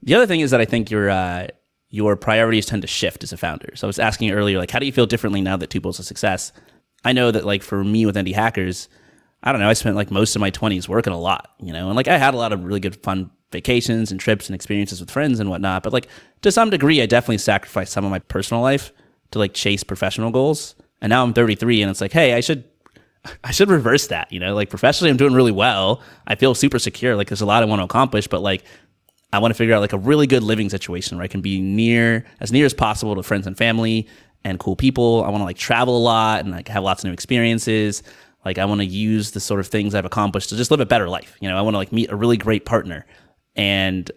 [0.03, 1.49] The other thing is that I think your uh,
[1.91, 3.71] your priorities tend to shift as a founder.
[3.77, 6.05] So I was asking earlier, like, how do you feel differently now that Tuple's a
[6.05, 6.53] success?
[7.05, 8.89] I know that, like, for me with Indie Hackers,
[9.43, 11.87] I don't know, I spent like most of my 20s working a lot, you know,
[11.87, 15.01] and like I had a lot of really good fun vacations and trips and experiences
[15.01, 15.83] with friends and whatnot.
[15.83, 16.09] But like
[16.43, 18.93] to some degree, I definitely sacrificed some of my personal life
[19.31, 20.75] to like chase professional goals.
[21.01, 22.65] And now I'm 33 and it's like, hey, I should
[23.45, 26.03] I should reverse that, you know, like professionally I'm doing really well.
[26.27, 27.17] I feel super secure.
[27.17, 28.65] Like there's a lot I want to accomplish, but like
[29.33, 31.61] I want to figure out like a really good living situation where I can be
[31.61, 34.09] near as near as possible to friends and family
[34.45, 35.25] and cool people.
[35.25, 38.03] I want to like travel a lot and like have lots of new experiences.
[38.45, 40.87] Like I want to use the sort of things I've accomplished to just live a
[40.87, 41.37] better life.
[41.41, 43.05] You know, I want to like meet a really great partner.
[43.57, 44.11] And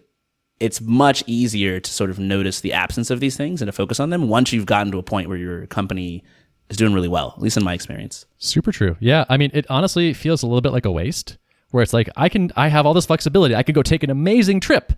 [0.60, 3.98] it's much easier to sort of notice the absence of these things and to focus
[3.98, 6.22] on them once you've gotten to a point where your company
[6.72, 8.26] is doing really well, at least in my experience.
[8.38, 8.96] Super true.
[8.98, 9.24] Yeah.
[9.28, 11.38] I mean, it honestly feels a little bit like a waste
[11.70, 13.54] where it's like, I can, I have all this flexibility.
[13.54, 14.92] I could go take an amazing trip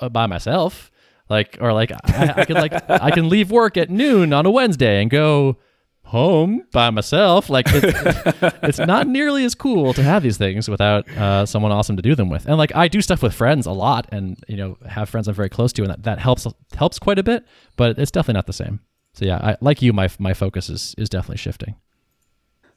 [0.00, 0.90] uh, by myself.
[1.28, 4.50] Like, or like, I, I can like, I can leave work at noon on a
[4.50, 5.58] Wednesday and go
[6.06, 7.50] home by myself.
[7.50, 11.96] Like it's, it's not nearly as cool to have these things without uh, someone awesome
[11.96, 12.46] to do them with.
[12.46, 15.34] And like I do stuff with friends a lot, and you know have friends I'm
[15.34, 17.44] very close to, and that, that helps helps quite a bit.
[17.76, 18.80] But it's definitely not the same.
[19.16, 21.74] So yeah, I, like you, my my focus is is definitely shifting.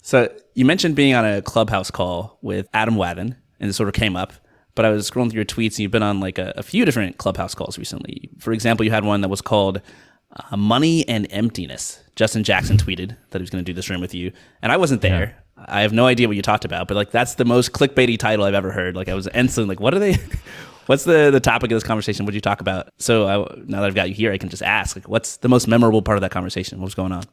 [0.02, 3.94] So you mentioned being on a clubhouse call with Adam Wathan, and it sort of
[3.94, 4.32] came up.
[4.74, 6.86] But I was scrolling through your tweets, and you've been on like a, a few
[6.86, 8.30] different clubhouse calls recently.
[8.40, 9.82] For example, you had one that was called
[10.32, 14.00] uh, "Money and Emptiness." Justin Jackson tweeted that he was going to do this room
[14.00, 15.36] with you, and I wasn't there.
[15.58, 15.66] Yeah.
[15.68, 18.46] I have no idea what you talked about, but like that's the most clickbaity title
[18.46, 18.96] I've ever heard.
[18.96, 20.16] Like I was instantly like, "What are they?
[20.90, 22.26] what's the the topic of this conversation?
[22.26, 24.50] What did you talk about?" So I, now that I've got you here, I can
[24.50, 26.80] just ask, like, what's the most memorable part of that conversation?
[26.80, 27.26] What was going on?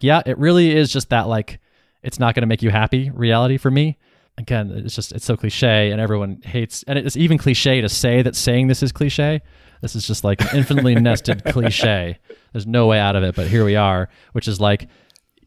[0.00, 1.60] Yeah, it really is just that like
[2.02, 3.98] it's not going to make you happy reality for me.
[4.38, 8.22] Again, it's just it's so cliche, and everyone hates, and it's even cliche to say
[8.22, 9.42] that saying this is cliche.
[9.82, 12.18] This is just like an infinitely nested cliche.
[12.52, 14.88] There's no way out of it, but here we are, which is like,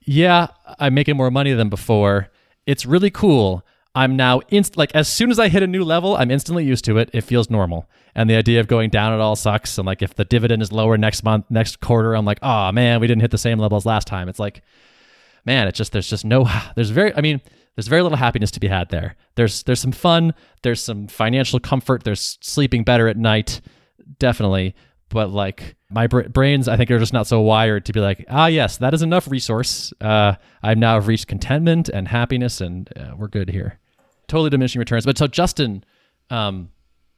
[0.01, 2.29] yeah, I'm making more money than before.
[2.67, 3.65] It's really cool.
[3.95, 6.85] I'm now inst like as soon as I hit a new level, I'm instantly used
[6.85, 7.09] to it.
[7.13, 7.89] It feels normal.
[8.15, 9.77] And the idea of going down at all sucks.
[9.77, 12.99] And like if the dividend is lower next month, next quarter, I'm like, oh man,
[12.99, 14.29] we didn't hit the same level as last time.
[14.29, 14.61] It's like,
[15.45, 17.41] man, it's just there's just no there's very I mean,
[17.75, 19.15] there's very little happiness to be had there.
[19.35, 23.61] There's there's some fun, there's some financial comfort, there's sleeping better at night
[24.17, 24.75] definitely.
[25.09, 28.45] But like my brains, I think are just not so wired to be like, ah,
[28.45, 29.91] yes, that is enough resource.
[29.99, 33.79] Uh, I've now reached contentment and happiness, and uh, we're good here.
[34.27, 35.05] Totally diminishing returns.
[35.05, 35.83] But so Justin
[36.29, 36.69] um,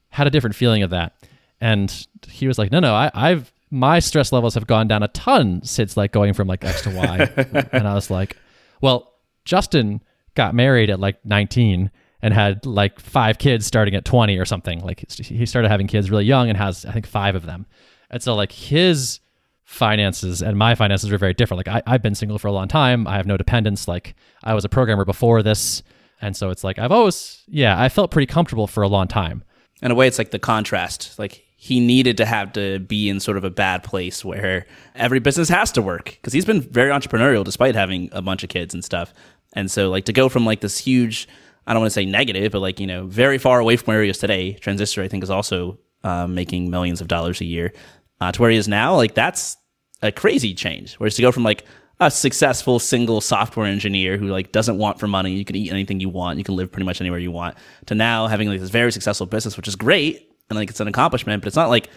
[0.09, 1.13] had a different feeling of that,
[1.59, 5.07] and he was like, no, no, I, I've my stress levels have gone down a
[5.09, 8.37] ton since like going from like X to Y, and I was like,
[8.81, 10.01] well, Justin
[10.35, 14.79] got married at like 19 and had like five kids starting at 20 or something.
[14.81, 17.65] Like he started having kids really young and has, I think, five of them.
[18.11, 19.21] And so, like, his
[19.63, 21.65] finances and my finances are very different.
[21.65, 23.07] Like, I, I've been single for a long time.
[23.07, 23.87] I have no dependents.
[23.87, 25.81] Like, I was a programmer before this.
[26.21, 29.43] And so it's like, I've always, yeah, I felt pretty comfortable for a long time.
[29.81, 31.17] In a way, it's like the contrast.
[31.17, 35.19] Like, he needed to have to be in sort of a bad place where every
[35.19, 38.73] business has to work because he's been very entrepreneurial despite having a bunch of kids
[38.73, 39.13] and stuff.
[39.53, 41.27] And so, like, to go from like this huge
[41.67, 44.03] I don't want to say negative, but like, you know, very far away from where
[44.03, 44.53] he is today.
[44.53, 47.73] Transistor, I think, is also uh, making millions of dollars a year
[48.19, 48.95] uh, to where he is now.
[48.95, 49.57] Like, that's
[50.01, 50.95] a crazy change.
[50.95, 51.65] Whereas to go from like
[51.99, 55.99] a successful single software engineer who like doesn't want for money, you can eat anything
[55.99, 58.71] you want, you can live pretty much anywhere you want, to now having like this
[58.71, 61.89] very successful business, which is great and like it's an accomplishment, but it's not like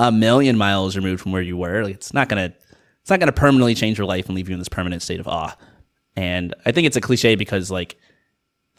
[0.00, 1.84] a million miles removed from where you were.
[1.84, 2.52] Like, it's not gonna,
[3.02, 5.28] it's not gonna permanently change your life and leave you in this permanent state of
[5.28, 5.56] awe.
[6.16, 7.96] And I think it's a cliche because like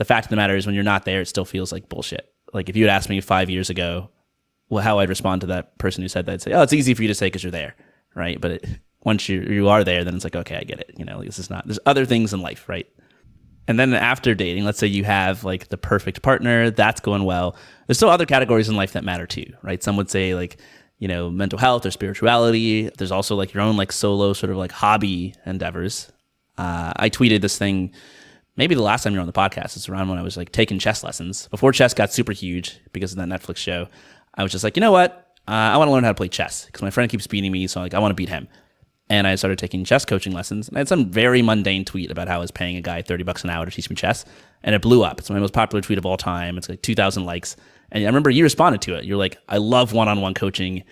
[0.03, 2.29] the fact of the matter is when you're not there, it still feels like bullshit.
[2.51, 4.09] Like if you had asked me five years ago,
[4.67, 6.93] well, how I'd respond to that person who said that, I'd say, oh, it's easy
[6.93, 7.73] for you to say because you're there,
[8.13, 8.39] right?
[8.41, 8.65] But it,
[9.05, 10.91] once you you are there, then it's like, okay, I get it.
[10.97, 11.65] You know, like, this is not.
[11.65, 12.85] There's other things in life, right?
[13.65, 17.55] And then after dating, let's say you have like the perfect partner, that's going well.
[17.87, 19.81] There's still other categories in life that matter too, right?
[19.81, 20.57] Some would say like,
[20.99, 22.89] you know, mental health or spirituality.
[22.97, 26.11] There's also like your own like solo sort of like hobby endeavors.
[26.57, 27.93] Uh, I tweeted this thing
[28.55, 30.51] maybe the last time you were on the podcast is around when I was like
[30.51, 33.87] taking chess lessons before chess got super huge because of that Netflix show.
[34.35, 35.35] I was just like, you know what?
[35.47, 37.67] Uh, I want to learn how to play chess because my friend keeps beating me,
[37.67, 38.47] so like I want to beat him.
[39.09, 40.69] And I started taking chess coaching lessons.
[40.69, 43.23] And I had some very mundane tweet about how I was paying a guy thirty
[43.23, 44.23] bucks an hour to teach me chess,
[44.63, 45.19] and it blew up.
[45.19, 46.57] It's my most popular tweet of all time.
[46.57, 47.57] It's like two thousand likes.
[47.91, 49.03] And I remember you responded to it.
[49.03, 50.83] You're like, I love one-on-one coaching.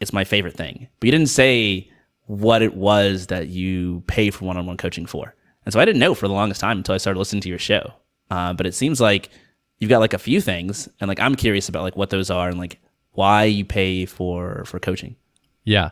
[0.00, 0.88] It's my favorite thing.
[0.98, 1.90] But you didn't say
[2.24, 5.34] what it was that you pay for one-on-one coaching for.
[5.64, 7.58] And so I didn't know for the longest time until I started listening to your
[7.58, 7.92] show.
[8.30, 9.30] Uh, but it seems like
[9.78, 12.48] you've got like a few things, and like I'm curious about like what those are
[12.48, 12.80] and like
[13.12, 15.16] why you pay for for coaching.
[15.64, 15.90] Yeah,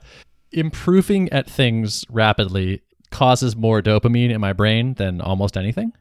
[0.53, 5.93] improving at things rapidly causes more dopamine in my brain than almost anything.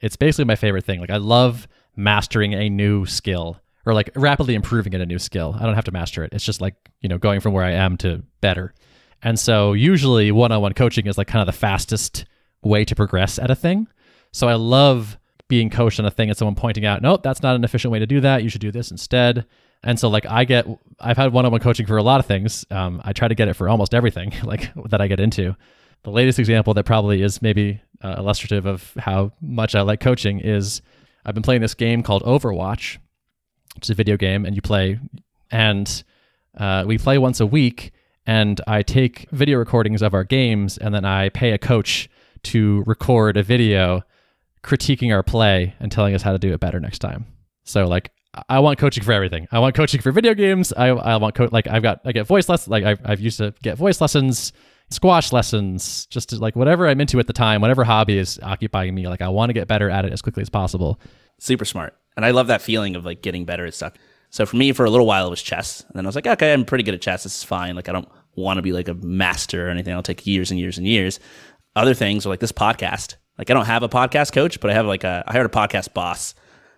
[0.00, 1.00] It's basically my favorite thing.
[1.00, 5.56] Like I love mastering a new skill or like rapidly improving at a new skill.
[5.58, 6.32] I don't have to master it.
[6.32, 8.74] It's just like, you know, going from where I am to better.
[9.22, 12.24] And so usually one-on-one coaching is like kind of the fastest
[12.62, 13.88] way to progress at a thing.
[14.32, 17.56] So I love being coached on a thing and someone pointing out, nope, that's not
[17.56, 18.42] an efficient way to do that.
[18.42, 19.44] You should do this instead.
[19.84, 20.66] And so like I get,
[21.00, 22.64] I've had one-on-one coaching for a lot of things.
[22.70, 25.56] Um, I try to get it for almost everything like that I get into.
[26.04, 30.40] the latest example that probably is maybe uh, illustrative of how much I like coaching
[30.40, 30.82] is
[31.24, 32.98] I've been playing this game called Overwatch.
[33.76, 34.98] It's a video game, and you play,
[35.50, 36.02] and
[36.58, 37.92] uh, we play once a week.
[38.26, 42.08] And I take video recordings of our games, and then I pay a coach
[42.44, 44.02] to record a video
[44.62, 47.26] critiquing our play and telling us how to do it better next time.
[47.64, 48.10] So like
[48.48, 49.46] I want coaching for everything.
[49.52, 50.72] I want coaching for video games.
[50.72, 52.68] I, I want co- like I've got I get voice lessons.
[52.68, 54.52] Like I've, I've used to get voice lessons,
[54.90, 58.94] squash lessons, just to, like whatever I'm into at the time, whatever hobby is occupying
[58.94, 59.06] me.
[59.06, 60.98] Like I want to get better at it as quickly as possible.
[61.38, 63.94] Super smart, and I love that feeling of like getting better at stuff.
[64.30, 66.26] So for me, for a little while, it was chess, and then I was like,
[66.26, 67.24] okay, I'm pretty good at chess.
[67.24, 67.76] This is fine.
[67.76, 69.92] Like I don't want to be like a master or anything.
[69.92, 71.20] I'll take years and years and years.
[71.74, 73.16] Other things are like this podcast.
[73.38, 75.48] Like I don't have a podcast coach, but I have like a I hired a
[75.48, 76.34] podcast boss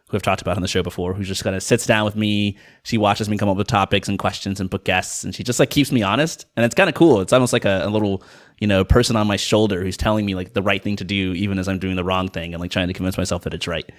[0.08, 2.14] who I've talked about on the show before, who just kind of sits down with
[2.14, 2.58] me.
[2.82, 5.58] She watches me come up with topics and questions and book guests, and she just
[5.58, 6.46] like keeps me honest.
[6.56, 7.20] And it's kind of cool.
[7.20, 8.22] It's almost like a, a, little,
[8.60, 11.32] you know, person on my shoulder who's telling me like the right thing to do,
[11.32, 13.66] even as I'm doing the wrong thing, and like trying to convince myself that it's
[13.66, 13.90] right.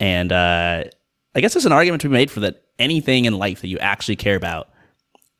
[0.00, 0.84] And uh,
[1.34, 3.78] I guess there's an argument to be made for that anything in life that you
[3.78, 4.70] actually care about,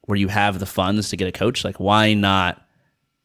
[0.03, 2.63] where you have the funds to get a coach, like why not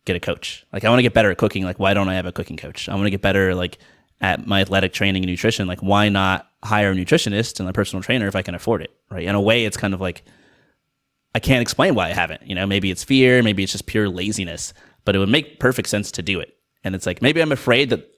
[0.08, 0.66] get a coach?
[0.74, 1.64] Like I want to get better at cooking.
[1.64, 2.90] Like why don't I have a cooking coach?
[2.90, 3.78] I want to get better like
[4.20, 5.68] at my athletic training and nutrition.
[5.68, 8.92] Like why not hire a nutritionist and a personal trainer if I can afford it?
[9.12, 9.24] Right.
[9.24, 10.24] In a way, it's kind of like
[11.36, 12.48] I can't explain why I haven't.
[12.48, 14.74] You know, maybe it's fear, maybe it's just pure laziness,
[15.06, 16.58] but it would make perfect sense to do it.
[16.84, 18.10] And it's like maybe I'm afraid that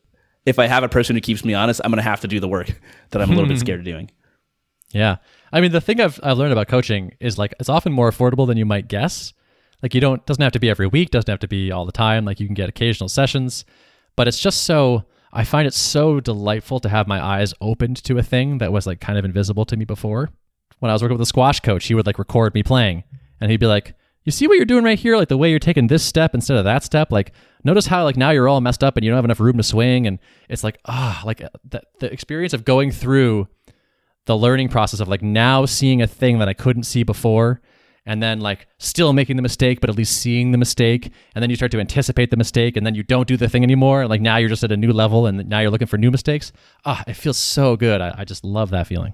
[0.45, 2.39] if I have a person who keeps me honest, I'm going to have to do
[2.39, 2.67] the work
[3.11, 3.59] that I'm a little bit hmm.
[3.59, 4.09] scared of doing.
[4.91, 5.17] Yeah.
[5.51, 8.47] I mean, the thing I've, I've learned about coaching is like it's often more affordable
[8.47, 9.33] than you might guess.
[9.81, 11.91] Like you don't doesn't have to be every week, doesn't have to be all the
[11.91, 12.25] time.
[12.25, 13.65] Like you can get occasional sessions,
[14.15, 18.17] but it's just so I find it so delightful to have my eyes opened to
[18.17, 20.29] a thing that was like kind of invisible to me before.
[20.79, 23.03] When I was working with a squash coach, he would like record me playing
[23.39, 25.17] and he'd be like, "You see what you're doing right here?
[25.17, 27.11] Like the way you're taking this step instead of that step.
[27.11, 29.57] Like notice how like now you're all messed up and you don't have enough room
[29.57, 33.47] to swing and it's like ah, like the, the experience of going through
[34.25, 37.61] the learning process of like now seeing a thing that I couldn't see before
[38.09, 41.11] and then like still making the mistake, but at least seeing the mistake.
[41.35, 43.61] And then you start to anticipate the mistake and then you don't do the thing
[43.61, 44.07] anymore.
[44.07, 46.51] Like now you're just at a new level and now you're looking for new mistakes.
[46.85, 48.01] Ah, it feels so good.
[48.01, 49.13] I, I just love that feeling.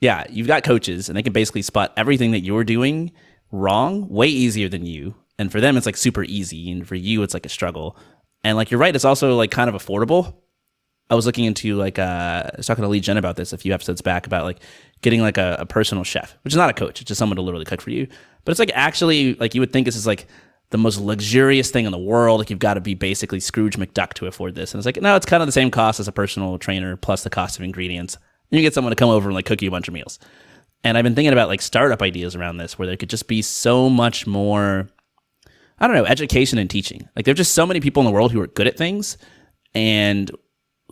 [0.00, 3.10] Yeah, you've got coaches and they can basically spot everything that you're doing
[3.50, 5.16] wrong way easier than you.
[5.36, 6.70] And for them, it's like super easy.
[6.70, 7.96] And for you, it's like a struggle.
[8.44, 10.36] And like you're right, it's also like kind of affordable.
[11.10, 13.58] I was looking into like uh, I was talking to Li Jin about this a
[13.58, 14.60] few episodes back about like
[15.02, 17.42] getting like a, a, personal chef, which is not a coach, it's just someone to
[17.42, 18.06] literally cook for you.
[18.44, 20.28] But it's like actually like you would think this is like
[20.70, 22.38] the most luxurious thing in the world.
[22.38, 24.72] Like you've got to be basically Scrooge McDuck to afford this.
[24.72, 27.24] And it's like no, it's kind of the same cost as a personal trainer plus
[27.24, 28.16] the cost of ingredients.
[28.50, 30.18] You get someone to come over and like cook you a bunch of meals.
[30.82, 33.42] And I've been thinking about like startup ideas around this where there could just be
[33.42, 34.88] so much more
[35.78, 37.08] I don't know, education and teaching.
[37.16, 39.16] Like there's just so many people in the world who are good at things
[39.74, 40.30] and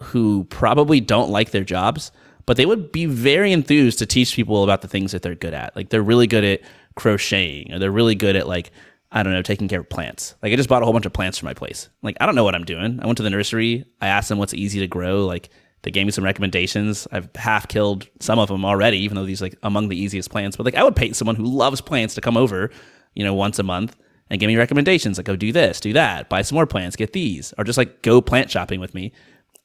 [0.01, 2.13] who probably don't like their jobs,
[2.47, 5.55] but they would be very enthused to teach people about the things that they're good
[5.55, 5.77] at.
[5.77, 6.61] Like they're really good at
[6.97, 8.71] crocheting or they're really good at like
[9.11, 10.35] I don't know, taking care of plants.
[10.43, 11.89] Like I just bought a whole bunch of plants for my place.
[12.03, 13.01] Like I don't know what I'm doing.
[13.03, 13.85] I went to the nursery.
[14.01, 15.25] I asked them what's easy to grow.
[15.25, 15.51] Like
[15.83, 17.07] they gave me some recommendations.
[17.13, 20.57] I've half killed some of them already, even though these like among the easiest plants.
[20.57, 22.71] But like I would pay someone who loves plants to come over,
[23.15, 23.97] you know, once a month
[24.31, 25.19] and give me recommendations.
[25.19, 28.03] Like go do this, do that, buy some more plants, get these, or just like
[28.03, 29.13] go plant shopping with me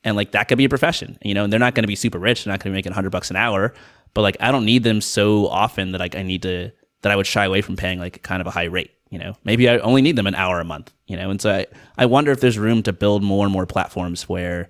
[0.04, 1.96] and like that could be a profession, you know, and they're not going to be
[1.96, 2.44] super rich.
[2.44, 3.74] They're not going to be making hundred bucks an hour,
[4.14, 7.16] but like I don't need them so often that like I need to that I
[7.16, 8.92] would shy away from paying like kind of a high rate.
[9.10, 10.92] You know, maybe I only need them an hour a month.
[11.08, 13.66] You know, and so I, I wonder if there's room to build more and more
[13.66, 14.70] platforms where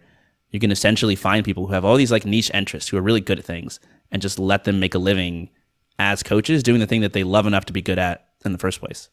[0.50, 3.22] you can essentially find people who have all these like niche interests who are really
[3.22, 3.80] good at things
[4.12, 5.50] and just let them make a living
[5.98, 8.58] as coaches doing the thing that they love enough to be good at in the
[8.58, 9.10] first place.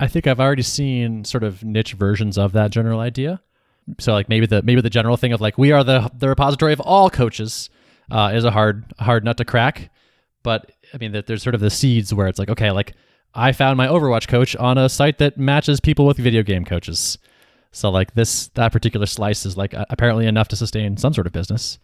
[0.00, 3.42] I think I've already seen sort of niche versions of that general idea.
[3.98, 6.72] So like maybe the maybe the general thing of like we are the the repository
[6.72, 7.70] of all coaches
[8.10, 9.90] uh, is a hard hard nut to crack.
[10.42, 12.94] But I mean, that there's sort of the seeds where it's like okay, like
[13.34, 17.18] I found my Overwatch coach on a site that matches people with video game coaches.
[17.72, 21.32] So like this that particular slice is like apparently enough to sustain some sort of
[21.32, 21.78] business.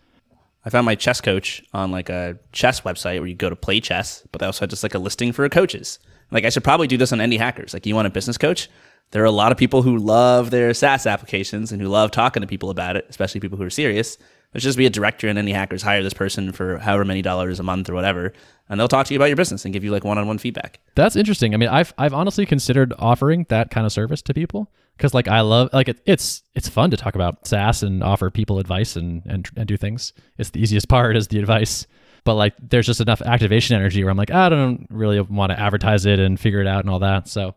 [0.64, 3.80] I found my chess coach on like a chess website where you go to play
[3.80, 5.98] chess, but they also had just like a listing for coaches.
[6.30, 7.72] Like I should probably do this on Indie Hackers.
[7.72, 8.68] Like you want a business coach?
[9.10, 12.42] There are a lot of people who love their SaaS applications and who love talking
[12.42, 14.18] to people about it, especially people who are serious.
[14.52, 17.60] Let's just be a director and Indie Hackers hire this person for however many dollars
[17.60, 18.32] a month or whatever,
[18.68, 20.80] and they'll talk to you about your business and give you like one-on-one feedback.
[20.94, 21.54] That's interesting.
[21.54, 25.28] I mean, I've I've honestly considered offering that kind of service to people because like
[25.28, 28.96] I love like it, it's it's fun to talk about SaaS and offer people advice
[28.96, 30.14] and, and and do things.
[30.38, 31.86] It's the easiest part is the advice.
[32.24, 35.50] But like, there's just enough activation energy where I'm like, ah, I don't really want
[35.50, 37.26] to advertise it and figure it out and all that.
[37.28, 37.54] So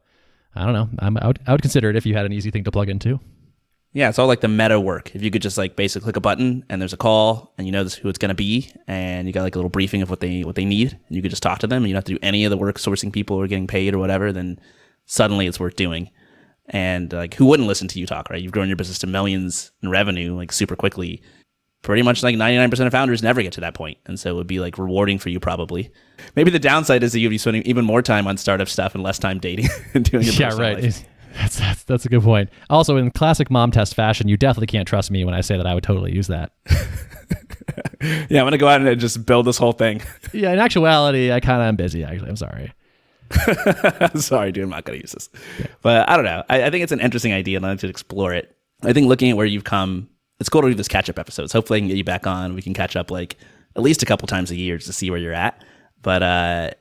[0.55, 0.89] I don't know.
[0.99, 2.89] I'm, I, would, I would consider it if you had an easy thing to plug
[2.89, 3.19] into.
[3.93, 5.13] Yeah, it's all like the meta work.
[5.15, 7.73] If you could just like basically click a button and there's a call and you
[7.73, 10.09] know this, who it's going to be and you got like a little briefing of
[10.09, 11.97] what they what they need and you could just talk to them and you don't
[11.97, 14.59] have to do any of the work sourcing people or getting paid or whatever, then
[15.05, 16.09] suddenly it's worth doing.
[16.67, 18.41] And like who wouldn't listen to you talk, right?
[18.41, 21.21] You've grown your business to millions in revenue like super quickly.
[21.81, 23.97] Pretty much like 99% of founders never get to that point.
[24.05, 25.91] And so it would be like rewarding for you probably.
[26.35, 29.03] Maybe the downside is that you'd be spending even more time on startup stuff and
[29.03, 30.81] less time dating and doing your Yeah, right.
[30.83, 31.03] life.
[31.33, 32.49] That's, that's that's a good point.
[32.69, 35.65] Also, in classic mom test fashion, you definitely can't trust me when I say that
[35.65, 36.51] I would totally use that.
[38.29, 40.01] Yeah, I'm gonna go out and just build this whole thing.
[40.33, 42.03] yeah, in actuality, I kind of am busy.
[42.03, 42.73] Actually, I'm sorry.
[44.15, 45.29] Sorry, dude, I'm not gonna use this.
[45.81, 46.43] But I don't know.
[46.49, 48.55] I, I think it's an interesting idea, and I like to explore it.
[48.83, 50.09] I think looking at where you've come,
[50.41, 51.53] it's cool to do this catch up episodes.
[51.53, 52.55] Hopefully, I can get you back on.
[52.55, 53.37] We can catch up like
[53.75, 55.63] at least a couple times a year just to see where you're at.
[56.01, 56.71] But uh,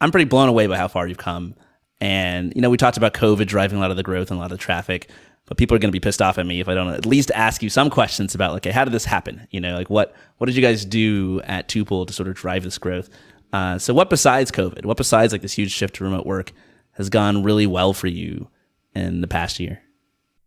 [0.00, 1.56] I'm pretty blown away by how far you've come.
[2.00, 4.40] And you know, we talked about COVID driving a lot of the growth and a
[4.40, 5.10] lot of the traffic.
[5.46, 7.32] But people are going to be pissed off at me if I don't at least
[7.34, 9.48] ask you some questions about like, okay, how did this happen?
[9.50, 12.62] You know, like what what did you guys do at Tuple to sort of drive
[12.62, 13.10] this growth?
[13.52, 16.52] Uh, so, what besides COVID, what besides like this huge shift to remote work
[16.92, 18.48] has gone really well for you
[18.94, 19.82] in the past year?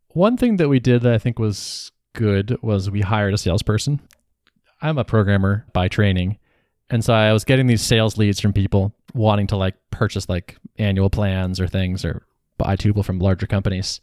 [0.07, 4.01] One thing that we did that I think was good was we hired a salesperson.
[4.81, 6.39] I'm a programmer by training.
[6.89, 10.57] And so I was getting these sales leads from people wanting to like purchase like
[10.77, 12.25] annual plans or things or
[12.57, 14.01] buy Tuple from larger companies.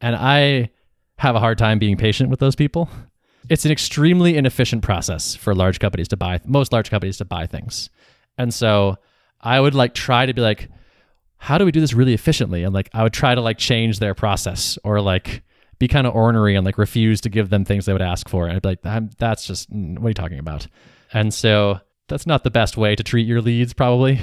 [0.00, 0.70] And I
[1.18, 2.88] have a hard time being patient with those people.
[3.48, 7.46] It's an extremely inefficient process for large companies to buy, most large companies to buy
[7.46, 7.90] things.
[8.38, 8.96] And so
[9.40, 10.68] I would like try to be like,
[11.38, 12.64] how do we do this really efficiently?
[12.64, 15.42] And like I would try to like change their process or like
[15.78, 18.46] be kind of ornery and like refuse to give them things they would ask for.
[18.46, 20.66] And I'd be like, I'm, that's just what are you talking about?
[21.12, 24.20] And so that's not the best way to treat your leads, probably.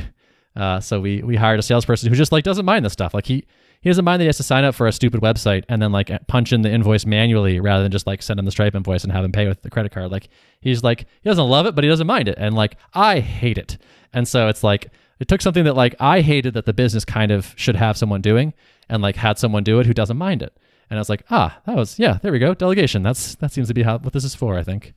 [0.55, 3.13] Uh, so we we hired a salesperson who just like doesn't mind this stuff.
[3.13, 3.45] Like he
[3.81, 5.91] he doesn't mind that he has to sign up for a stupid website and then
[5.91, 9.03] like punch in the invoice manually rather than just like send him the Stripe invoice
[9.03, 10.11] and have him pay with the credit card.
[10.11, 10.29] Like
[10.61, 12.35] he's like he doesn't love it, but he doesn't mind it.
[12.37, 13.77] And like I hate it.
[14.13, 17.31] And so it's like it took something that like I hated that the business kind
[17.31, 18.53] of should have someone doing
[18.89, 20.55] and like had someone do it who doesn't mind it.
[20.89, 23.03] And I was like, ah, that was yeah, there we go, delegation.
[23.03, 24.57] That's that seems to be how what this is for.
[24.57, 24.93] I think.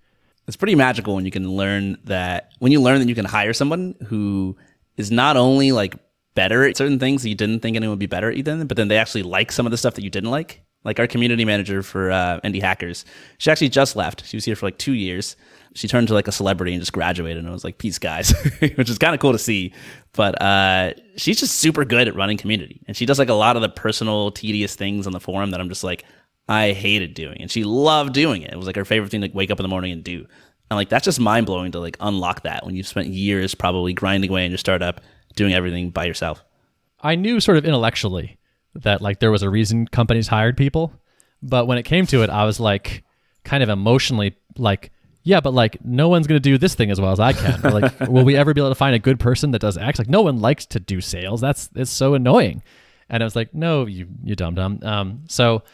[0.47, 3.53] It's pretty magical when you can learn that when you learn that you can hire
[3.53, 4.57] someone who
[4.97, 5.97] is not only like
[6.35, 8.77] better at certain things that you didn't think anyone would be better at then, but
[8.77, 10.63] then they actually like some of the stuff that you didn't like.
[10.85, 13.05] Like our community manager for uh, Indie Hackers,
[13.39, 14.25] she actually just left.
[14.25, 15.35] She was here for like two years.
[15.77, 17.39] She turned to like a celebrity and just graduated.
[17.39, 19.73] And I was like, peace, guys, which is kind of cool to see.
[20.13, 23.57] But uh, she's just super good at running community, and she does like a lot
[23.57, 26.05] of the personal, tedious things on the forum that I'm just like,
[26.49, 28.53] I hated doing, and she loved doing it.
[28.53, 30.27] It was like her favorite thing to wake up in the morning and do.
[30.71, 33.93] And like that's just mind blowing to like unlock that when you've spent years probably
[33.93, 35.01] grinding away in your startup,
[35.35, 36.45] doing everything by yourself.
[37.01, 38.39] I knew sort of intellectually
[38.75, 40.93] that like there was a reason companies hired people,
[41.43, 43.05] but when it came to it, I was like
[43.45, 44.91] kind of emotionally like,
[45.27, 47.67] yeah, but like no one's gonna do this thing as well as I can.
[47.67, 49.99] Or, like, will we ever be able to find a good person that does X?
[49.99, 51.41] Like, no one likes to do sales.
[51.41, 52.63] That's it's so annoying.
[53.11, 54.79] And I was like, no, you you dumb dumb.
[54.83, 55.65] Um, so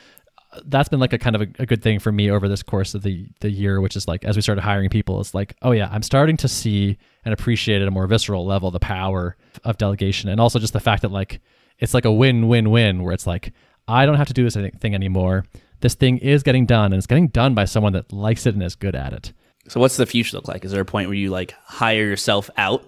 [0.65, 2.95] that's been like a kind of a, a, good thing for me over this course
[2.95, 5.73] of the the year, which is like as we started hiring people, it's like, oh
[5.73, 6.97] yeah, I'm starting to see
[7.27, 10.81] and appreciate at a more visceral level the power of delegation, and also just the
[10.81, 11.43] fact that like
[11.79, 13.53] it's like a win win win where it's like
[13.87, 15.45] I don't have to do this thing anymore.
[15.81, 18.63] This thing is getting done, and it's getting done by someone that likes it and
[18.63, 19.35] is good at it.
[19.69, 20.65] So, what's the future look like?
[20.65, 22.85] Is there a point where you like hire yourself out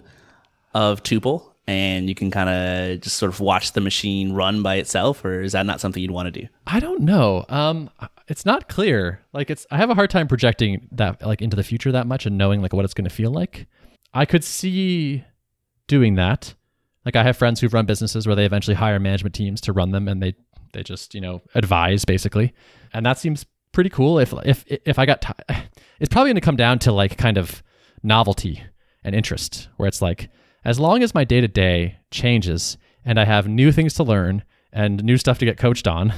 [0.74, 4.76] of Tuple and you can kind of just sort of watch the machine run by
[4.76, 6.48] itself or is that not something you'd want to do?
[6.66, 7.44] I don't know.
[7.48, 7.90] Um
[8.28, 9.20] it's not clear.
[9.32, 12.26] Like it's i have a hard time projecting that like into the future that much
[12.26, 13.66] and knowing like what it's going to feel like.
[14.12, 15.24] I could see
[15.86, 16.54] doing that.
[17.04, 19.92] Like i have friends who've run businesses where they eventually hire management teams to run
[19.92, 20.34] them and they
[20.72, 22.52] they just you know advise basically.
[22.92, 25.24] And that seems pretty cool if if if i got
[26.00, 27.62] it's probably going to come down to like kind of
[28.02, 28.62] novelty
[29.02, 30.28] and interest where it's like
[30.64, 34.44] as long as my day to day changes and I have new things to learn
[34.72, 36.12] and new stuff to get coached on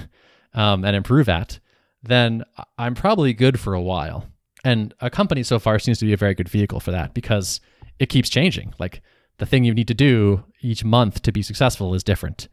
[0.54, 1.58] um, and improve at,
[2.02, 2.44] then
[2.78, 4.26] I'm probably good for a while.
[4.64, 7.60] And a company so far seems to be a very good vehicle for that because
[7.98, 8.74] it keeps changing.
[8.78, 9.02] Like
[9.38, 12.48] the thing you need to do each month to be successful is different,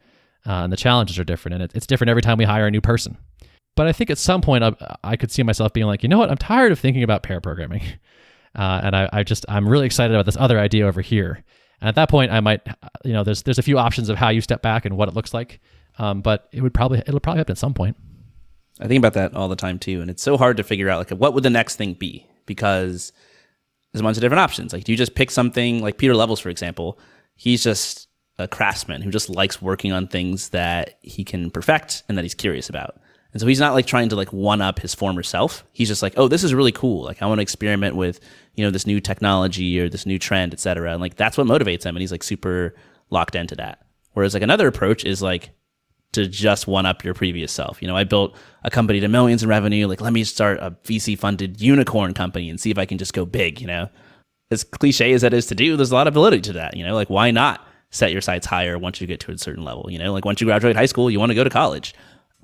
[0.46, 2.72] uh, and the challenges are different, and it, it's different every time we hire a
[2.72, 3.18] new person.
[3.76, 6.20] But I think at some point I, I, could see myself being like, you know
[6.20, 7.82] what, I'm tired of thinking about pair programming,
[8.56, 11.44] uh, and I, I just I'm really excited about this other idea over here.
[11.82, 12.62] And at that point, I might,
[13.04, 15.16] you know, there's there's a few options of how you step back and what it
[15.16, 15.60] looks like,
[15.98, 17.98] um, but it would probably it'll probably happen at some point.
[18.80, 21.00] I think about that all the time too, and it's so hard to figure out
[21.00, 23.12] like what would the next thing be because
[23.92, 24.74] there's a bunch of different options.
[24.74, 27.00] Like, do you just pick something like Pieter Levels, for example?
[27.36, 28.08] He's just
[28.40, 32.34] a craftsman who just likes working on things that he can perfect and that he's
[32.34, 33.00] curious about.
[33.34, 35.64] And so he's not like trying to like one up his former self.
[35.74, 37.04] He's just like, oh, this is really cool.
[37.04, 38.20] Like I want to experiment with,
[38.56, 40.92] you know, this new technology or this new trend, et cetera.
[40.92, 41.96] And like that's what motivates him.
[41.96, 42.76] And he's like super
[43.10, 43.86] locked into that.
[44.14, 45.50] Whereas like another approach is like
[46.14, 47.82] to just one up your previous self.
[47.82, 49.88] You know, I built a company to millions in revenue.
[49.88, 53.14] Like, let me start a VC funded unicorn company and see if I can just
[53.14, 53.90] go big, you know?
[54.52, 56.78] As cliche as that is to do, there's a lot of validity to that.
[56.78, 59.64] You know, like why not set your sights higher once you get to a certain
[59.64, 59.88] level?
[59.90, 61.96] You know, like once you graduate high school, you want to go to college.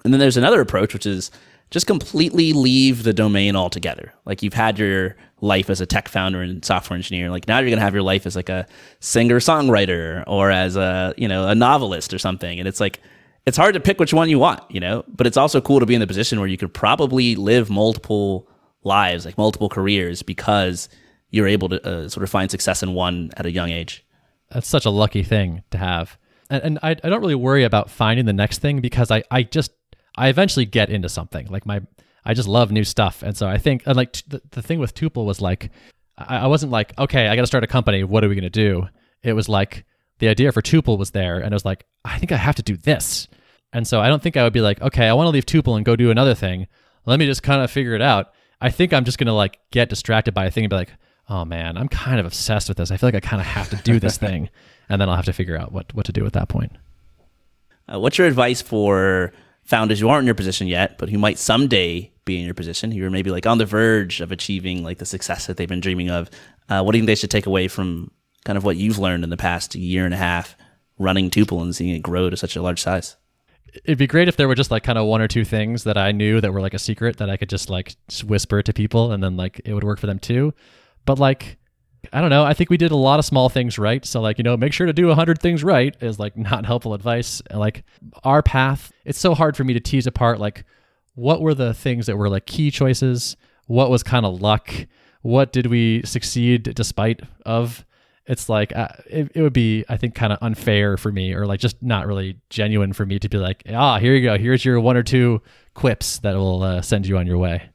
[0.04, 1.32] And then there's another approach, which is
[1.72, 4.14] just completely leave the domain altogether.
[4.26, 7.30] Like you've had your life as a tech founder and software engineer.
[7.30, 8.66] Like now you're going to have your life as like a
[9.00, 12.60] singer songwriter or as a, you know, a novelist or something.
[12.60, 13.00] And it's like,
[13.46, 15.86] it's hard to pick which one you want, you know, but it's also cool to
[15.86, 18.50] be in the position where you could probably live multiple
[18.84, 20.90] lives, like multiple careers because
[21.30, 24.06] you're able to uh, sort of find success in one at a young age.
[24.52, 26.18] That's such a lucky thing to have.
[26.50, 29.44] And, and I, I don't really worry about finding the next thing because I, I
[29.44, 29.72] just
[30.16, 31.48] I eventually get into something.
[31.48, 31.82] Like my,
[32.26, 34.80] I just love new stuff, and so I think, and like t- the, the thing
[34.80, 35.72] with Tuple was like,
[36.18, 38.04] I, I wasn't like, okay, I got to start a company.
[38.04, 38.88] What are we gonna do?
[39.24, 39.86] It was like
[40.20, 42.64] the idea for Tuple was there, and it was like, I think I have to
[42.64, 43.28] do this,
[43.74, 45.76] and so I don't think I would be like, okay, I want to leave Tuple
[45.76, 46.68] and go do another thing.
[47.06, 48.34] Let me just kind of figure it out.
[48.62, 50.92] I think I'm just gonna like get distracted by a thing and be like,
[51.30, 52.92] oh man, I'm kind of obsessed with this.
[52.92, 54.50] I feel like I kind of have to do this thing,
[54.90, 56.74] and then I'll have to figure out what what to do at that point.
[57.92, 59.32] Uh, what's your advice for
[59.70, 62.92] founders who aren't in your position yet, but who might someday be in your position,
[62.92, 65.80] who are maybe like on the verge of achieving like the success that they've been
[65.80, 66.28] dreaming of.
[66.70, 68.10] Uh, what do you think they should take away from
[68.46, 70.56] kind of what you've learned in the past year and a half
[70.98, 73.16] running Tuple and seeing it grow to such a large size?
[73.86, 76.00] It'd be great if there were just like kind of one or two things that
[76.00, 77.96] I knew that were like a secret that I could just like
[78.26, 80.52] whisper to people and then like it would work for them too.
[81.06, 81.59] But like
[82.12, 82.44] I don't know.
[82.44, 84.06] I think we did a lot of small things right.
[84.06, 86.66] So like, you know, make sure to do a 100 things right is like not
[86.66, 87.42] helpful advice.
[87.52, 87.84] Like
[88.24, 90.66] our path, it's so hard for me to tease apart like
[91.16, 93.36] what were the things that were like key choices?
[93.68, 94.74] What was kind of luck?
[95.22, 97.86] What did we succeed despite of?
[98.26, 101.46] It's like uh, it, it would be I think kind of unfair for me or
[101.46, 104.38] like just not really genuine for me to be like, "Ah, here you go.
[104.38, 105.42] Here's your one or two
[105.74, 107.70] quips that will uh, send you on your way."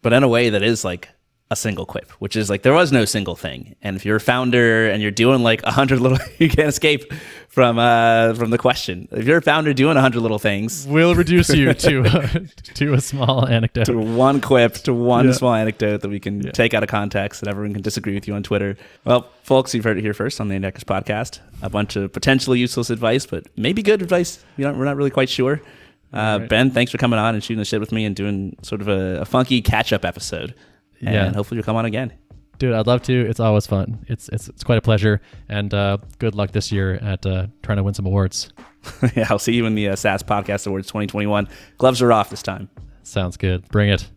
[0.00, 1.08] But in a way that is like
[1.52, 3.76] a single quip, which is like there was no single thing.
[3.82, 7.12] And if you're a founder and you're doing like a hundred little, you can't escape
[7.48, 9.06] from uh from the question.
[9.12, 12.28] If you're a founder doing a hundred little things, we'll reduce you to uh,
[12.74, 15.32] to a small anecdote, to one quip, to one yeah.
[15.32, 16.50] small anecdote that we can yeah.
[16.50, 18.76] take out of context, and everyone can disagree with you on Twitter.
[19.04, 21.40] Well, folks, you've heard it here first on the Indie Hackers podcast.
[21.60, 24.44] A bunch of potentially useless advice, but maybe good advice.
[24.56, 25.60] You know, we're not really quite sure.
[26.12, 26.48] Uh, right.
[26.48, 28.88] Ben, thanks for coming on and shooting the shit with me and doing sort of
[28.88, 30.54] a, a funky catch up episode
[31.10, 31.26] yeah.
[31.26, 32.12] and hopefully you'll come on again.
[32.58, 33.12] Dude, I'd love to.
[33.12, 34.04] It's always fun.
[34.08, 37.76] It's it's it's quite a pleasure, and uh, good luck this year at uh, trying
[37.78, 38.52] to win some awards.
[39.16, 41.48] yeah, I'll see you in the uh, SaaS Podcast Awards 2021.
[41.78, 42.68] Gloves are off this time.
[43.02, 43.68] Sounds good.
[43.68, 44.08] Bring it.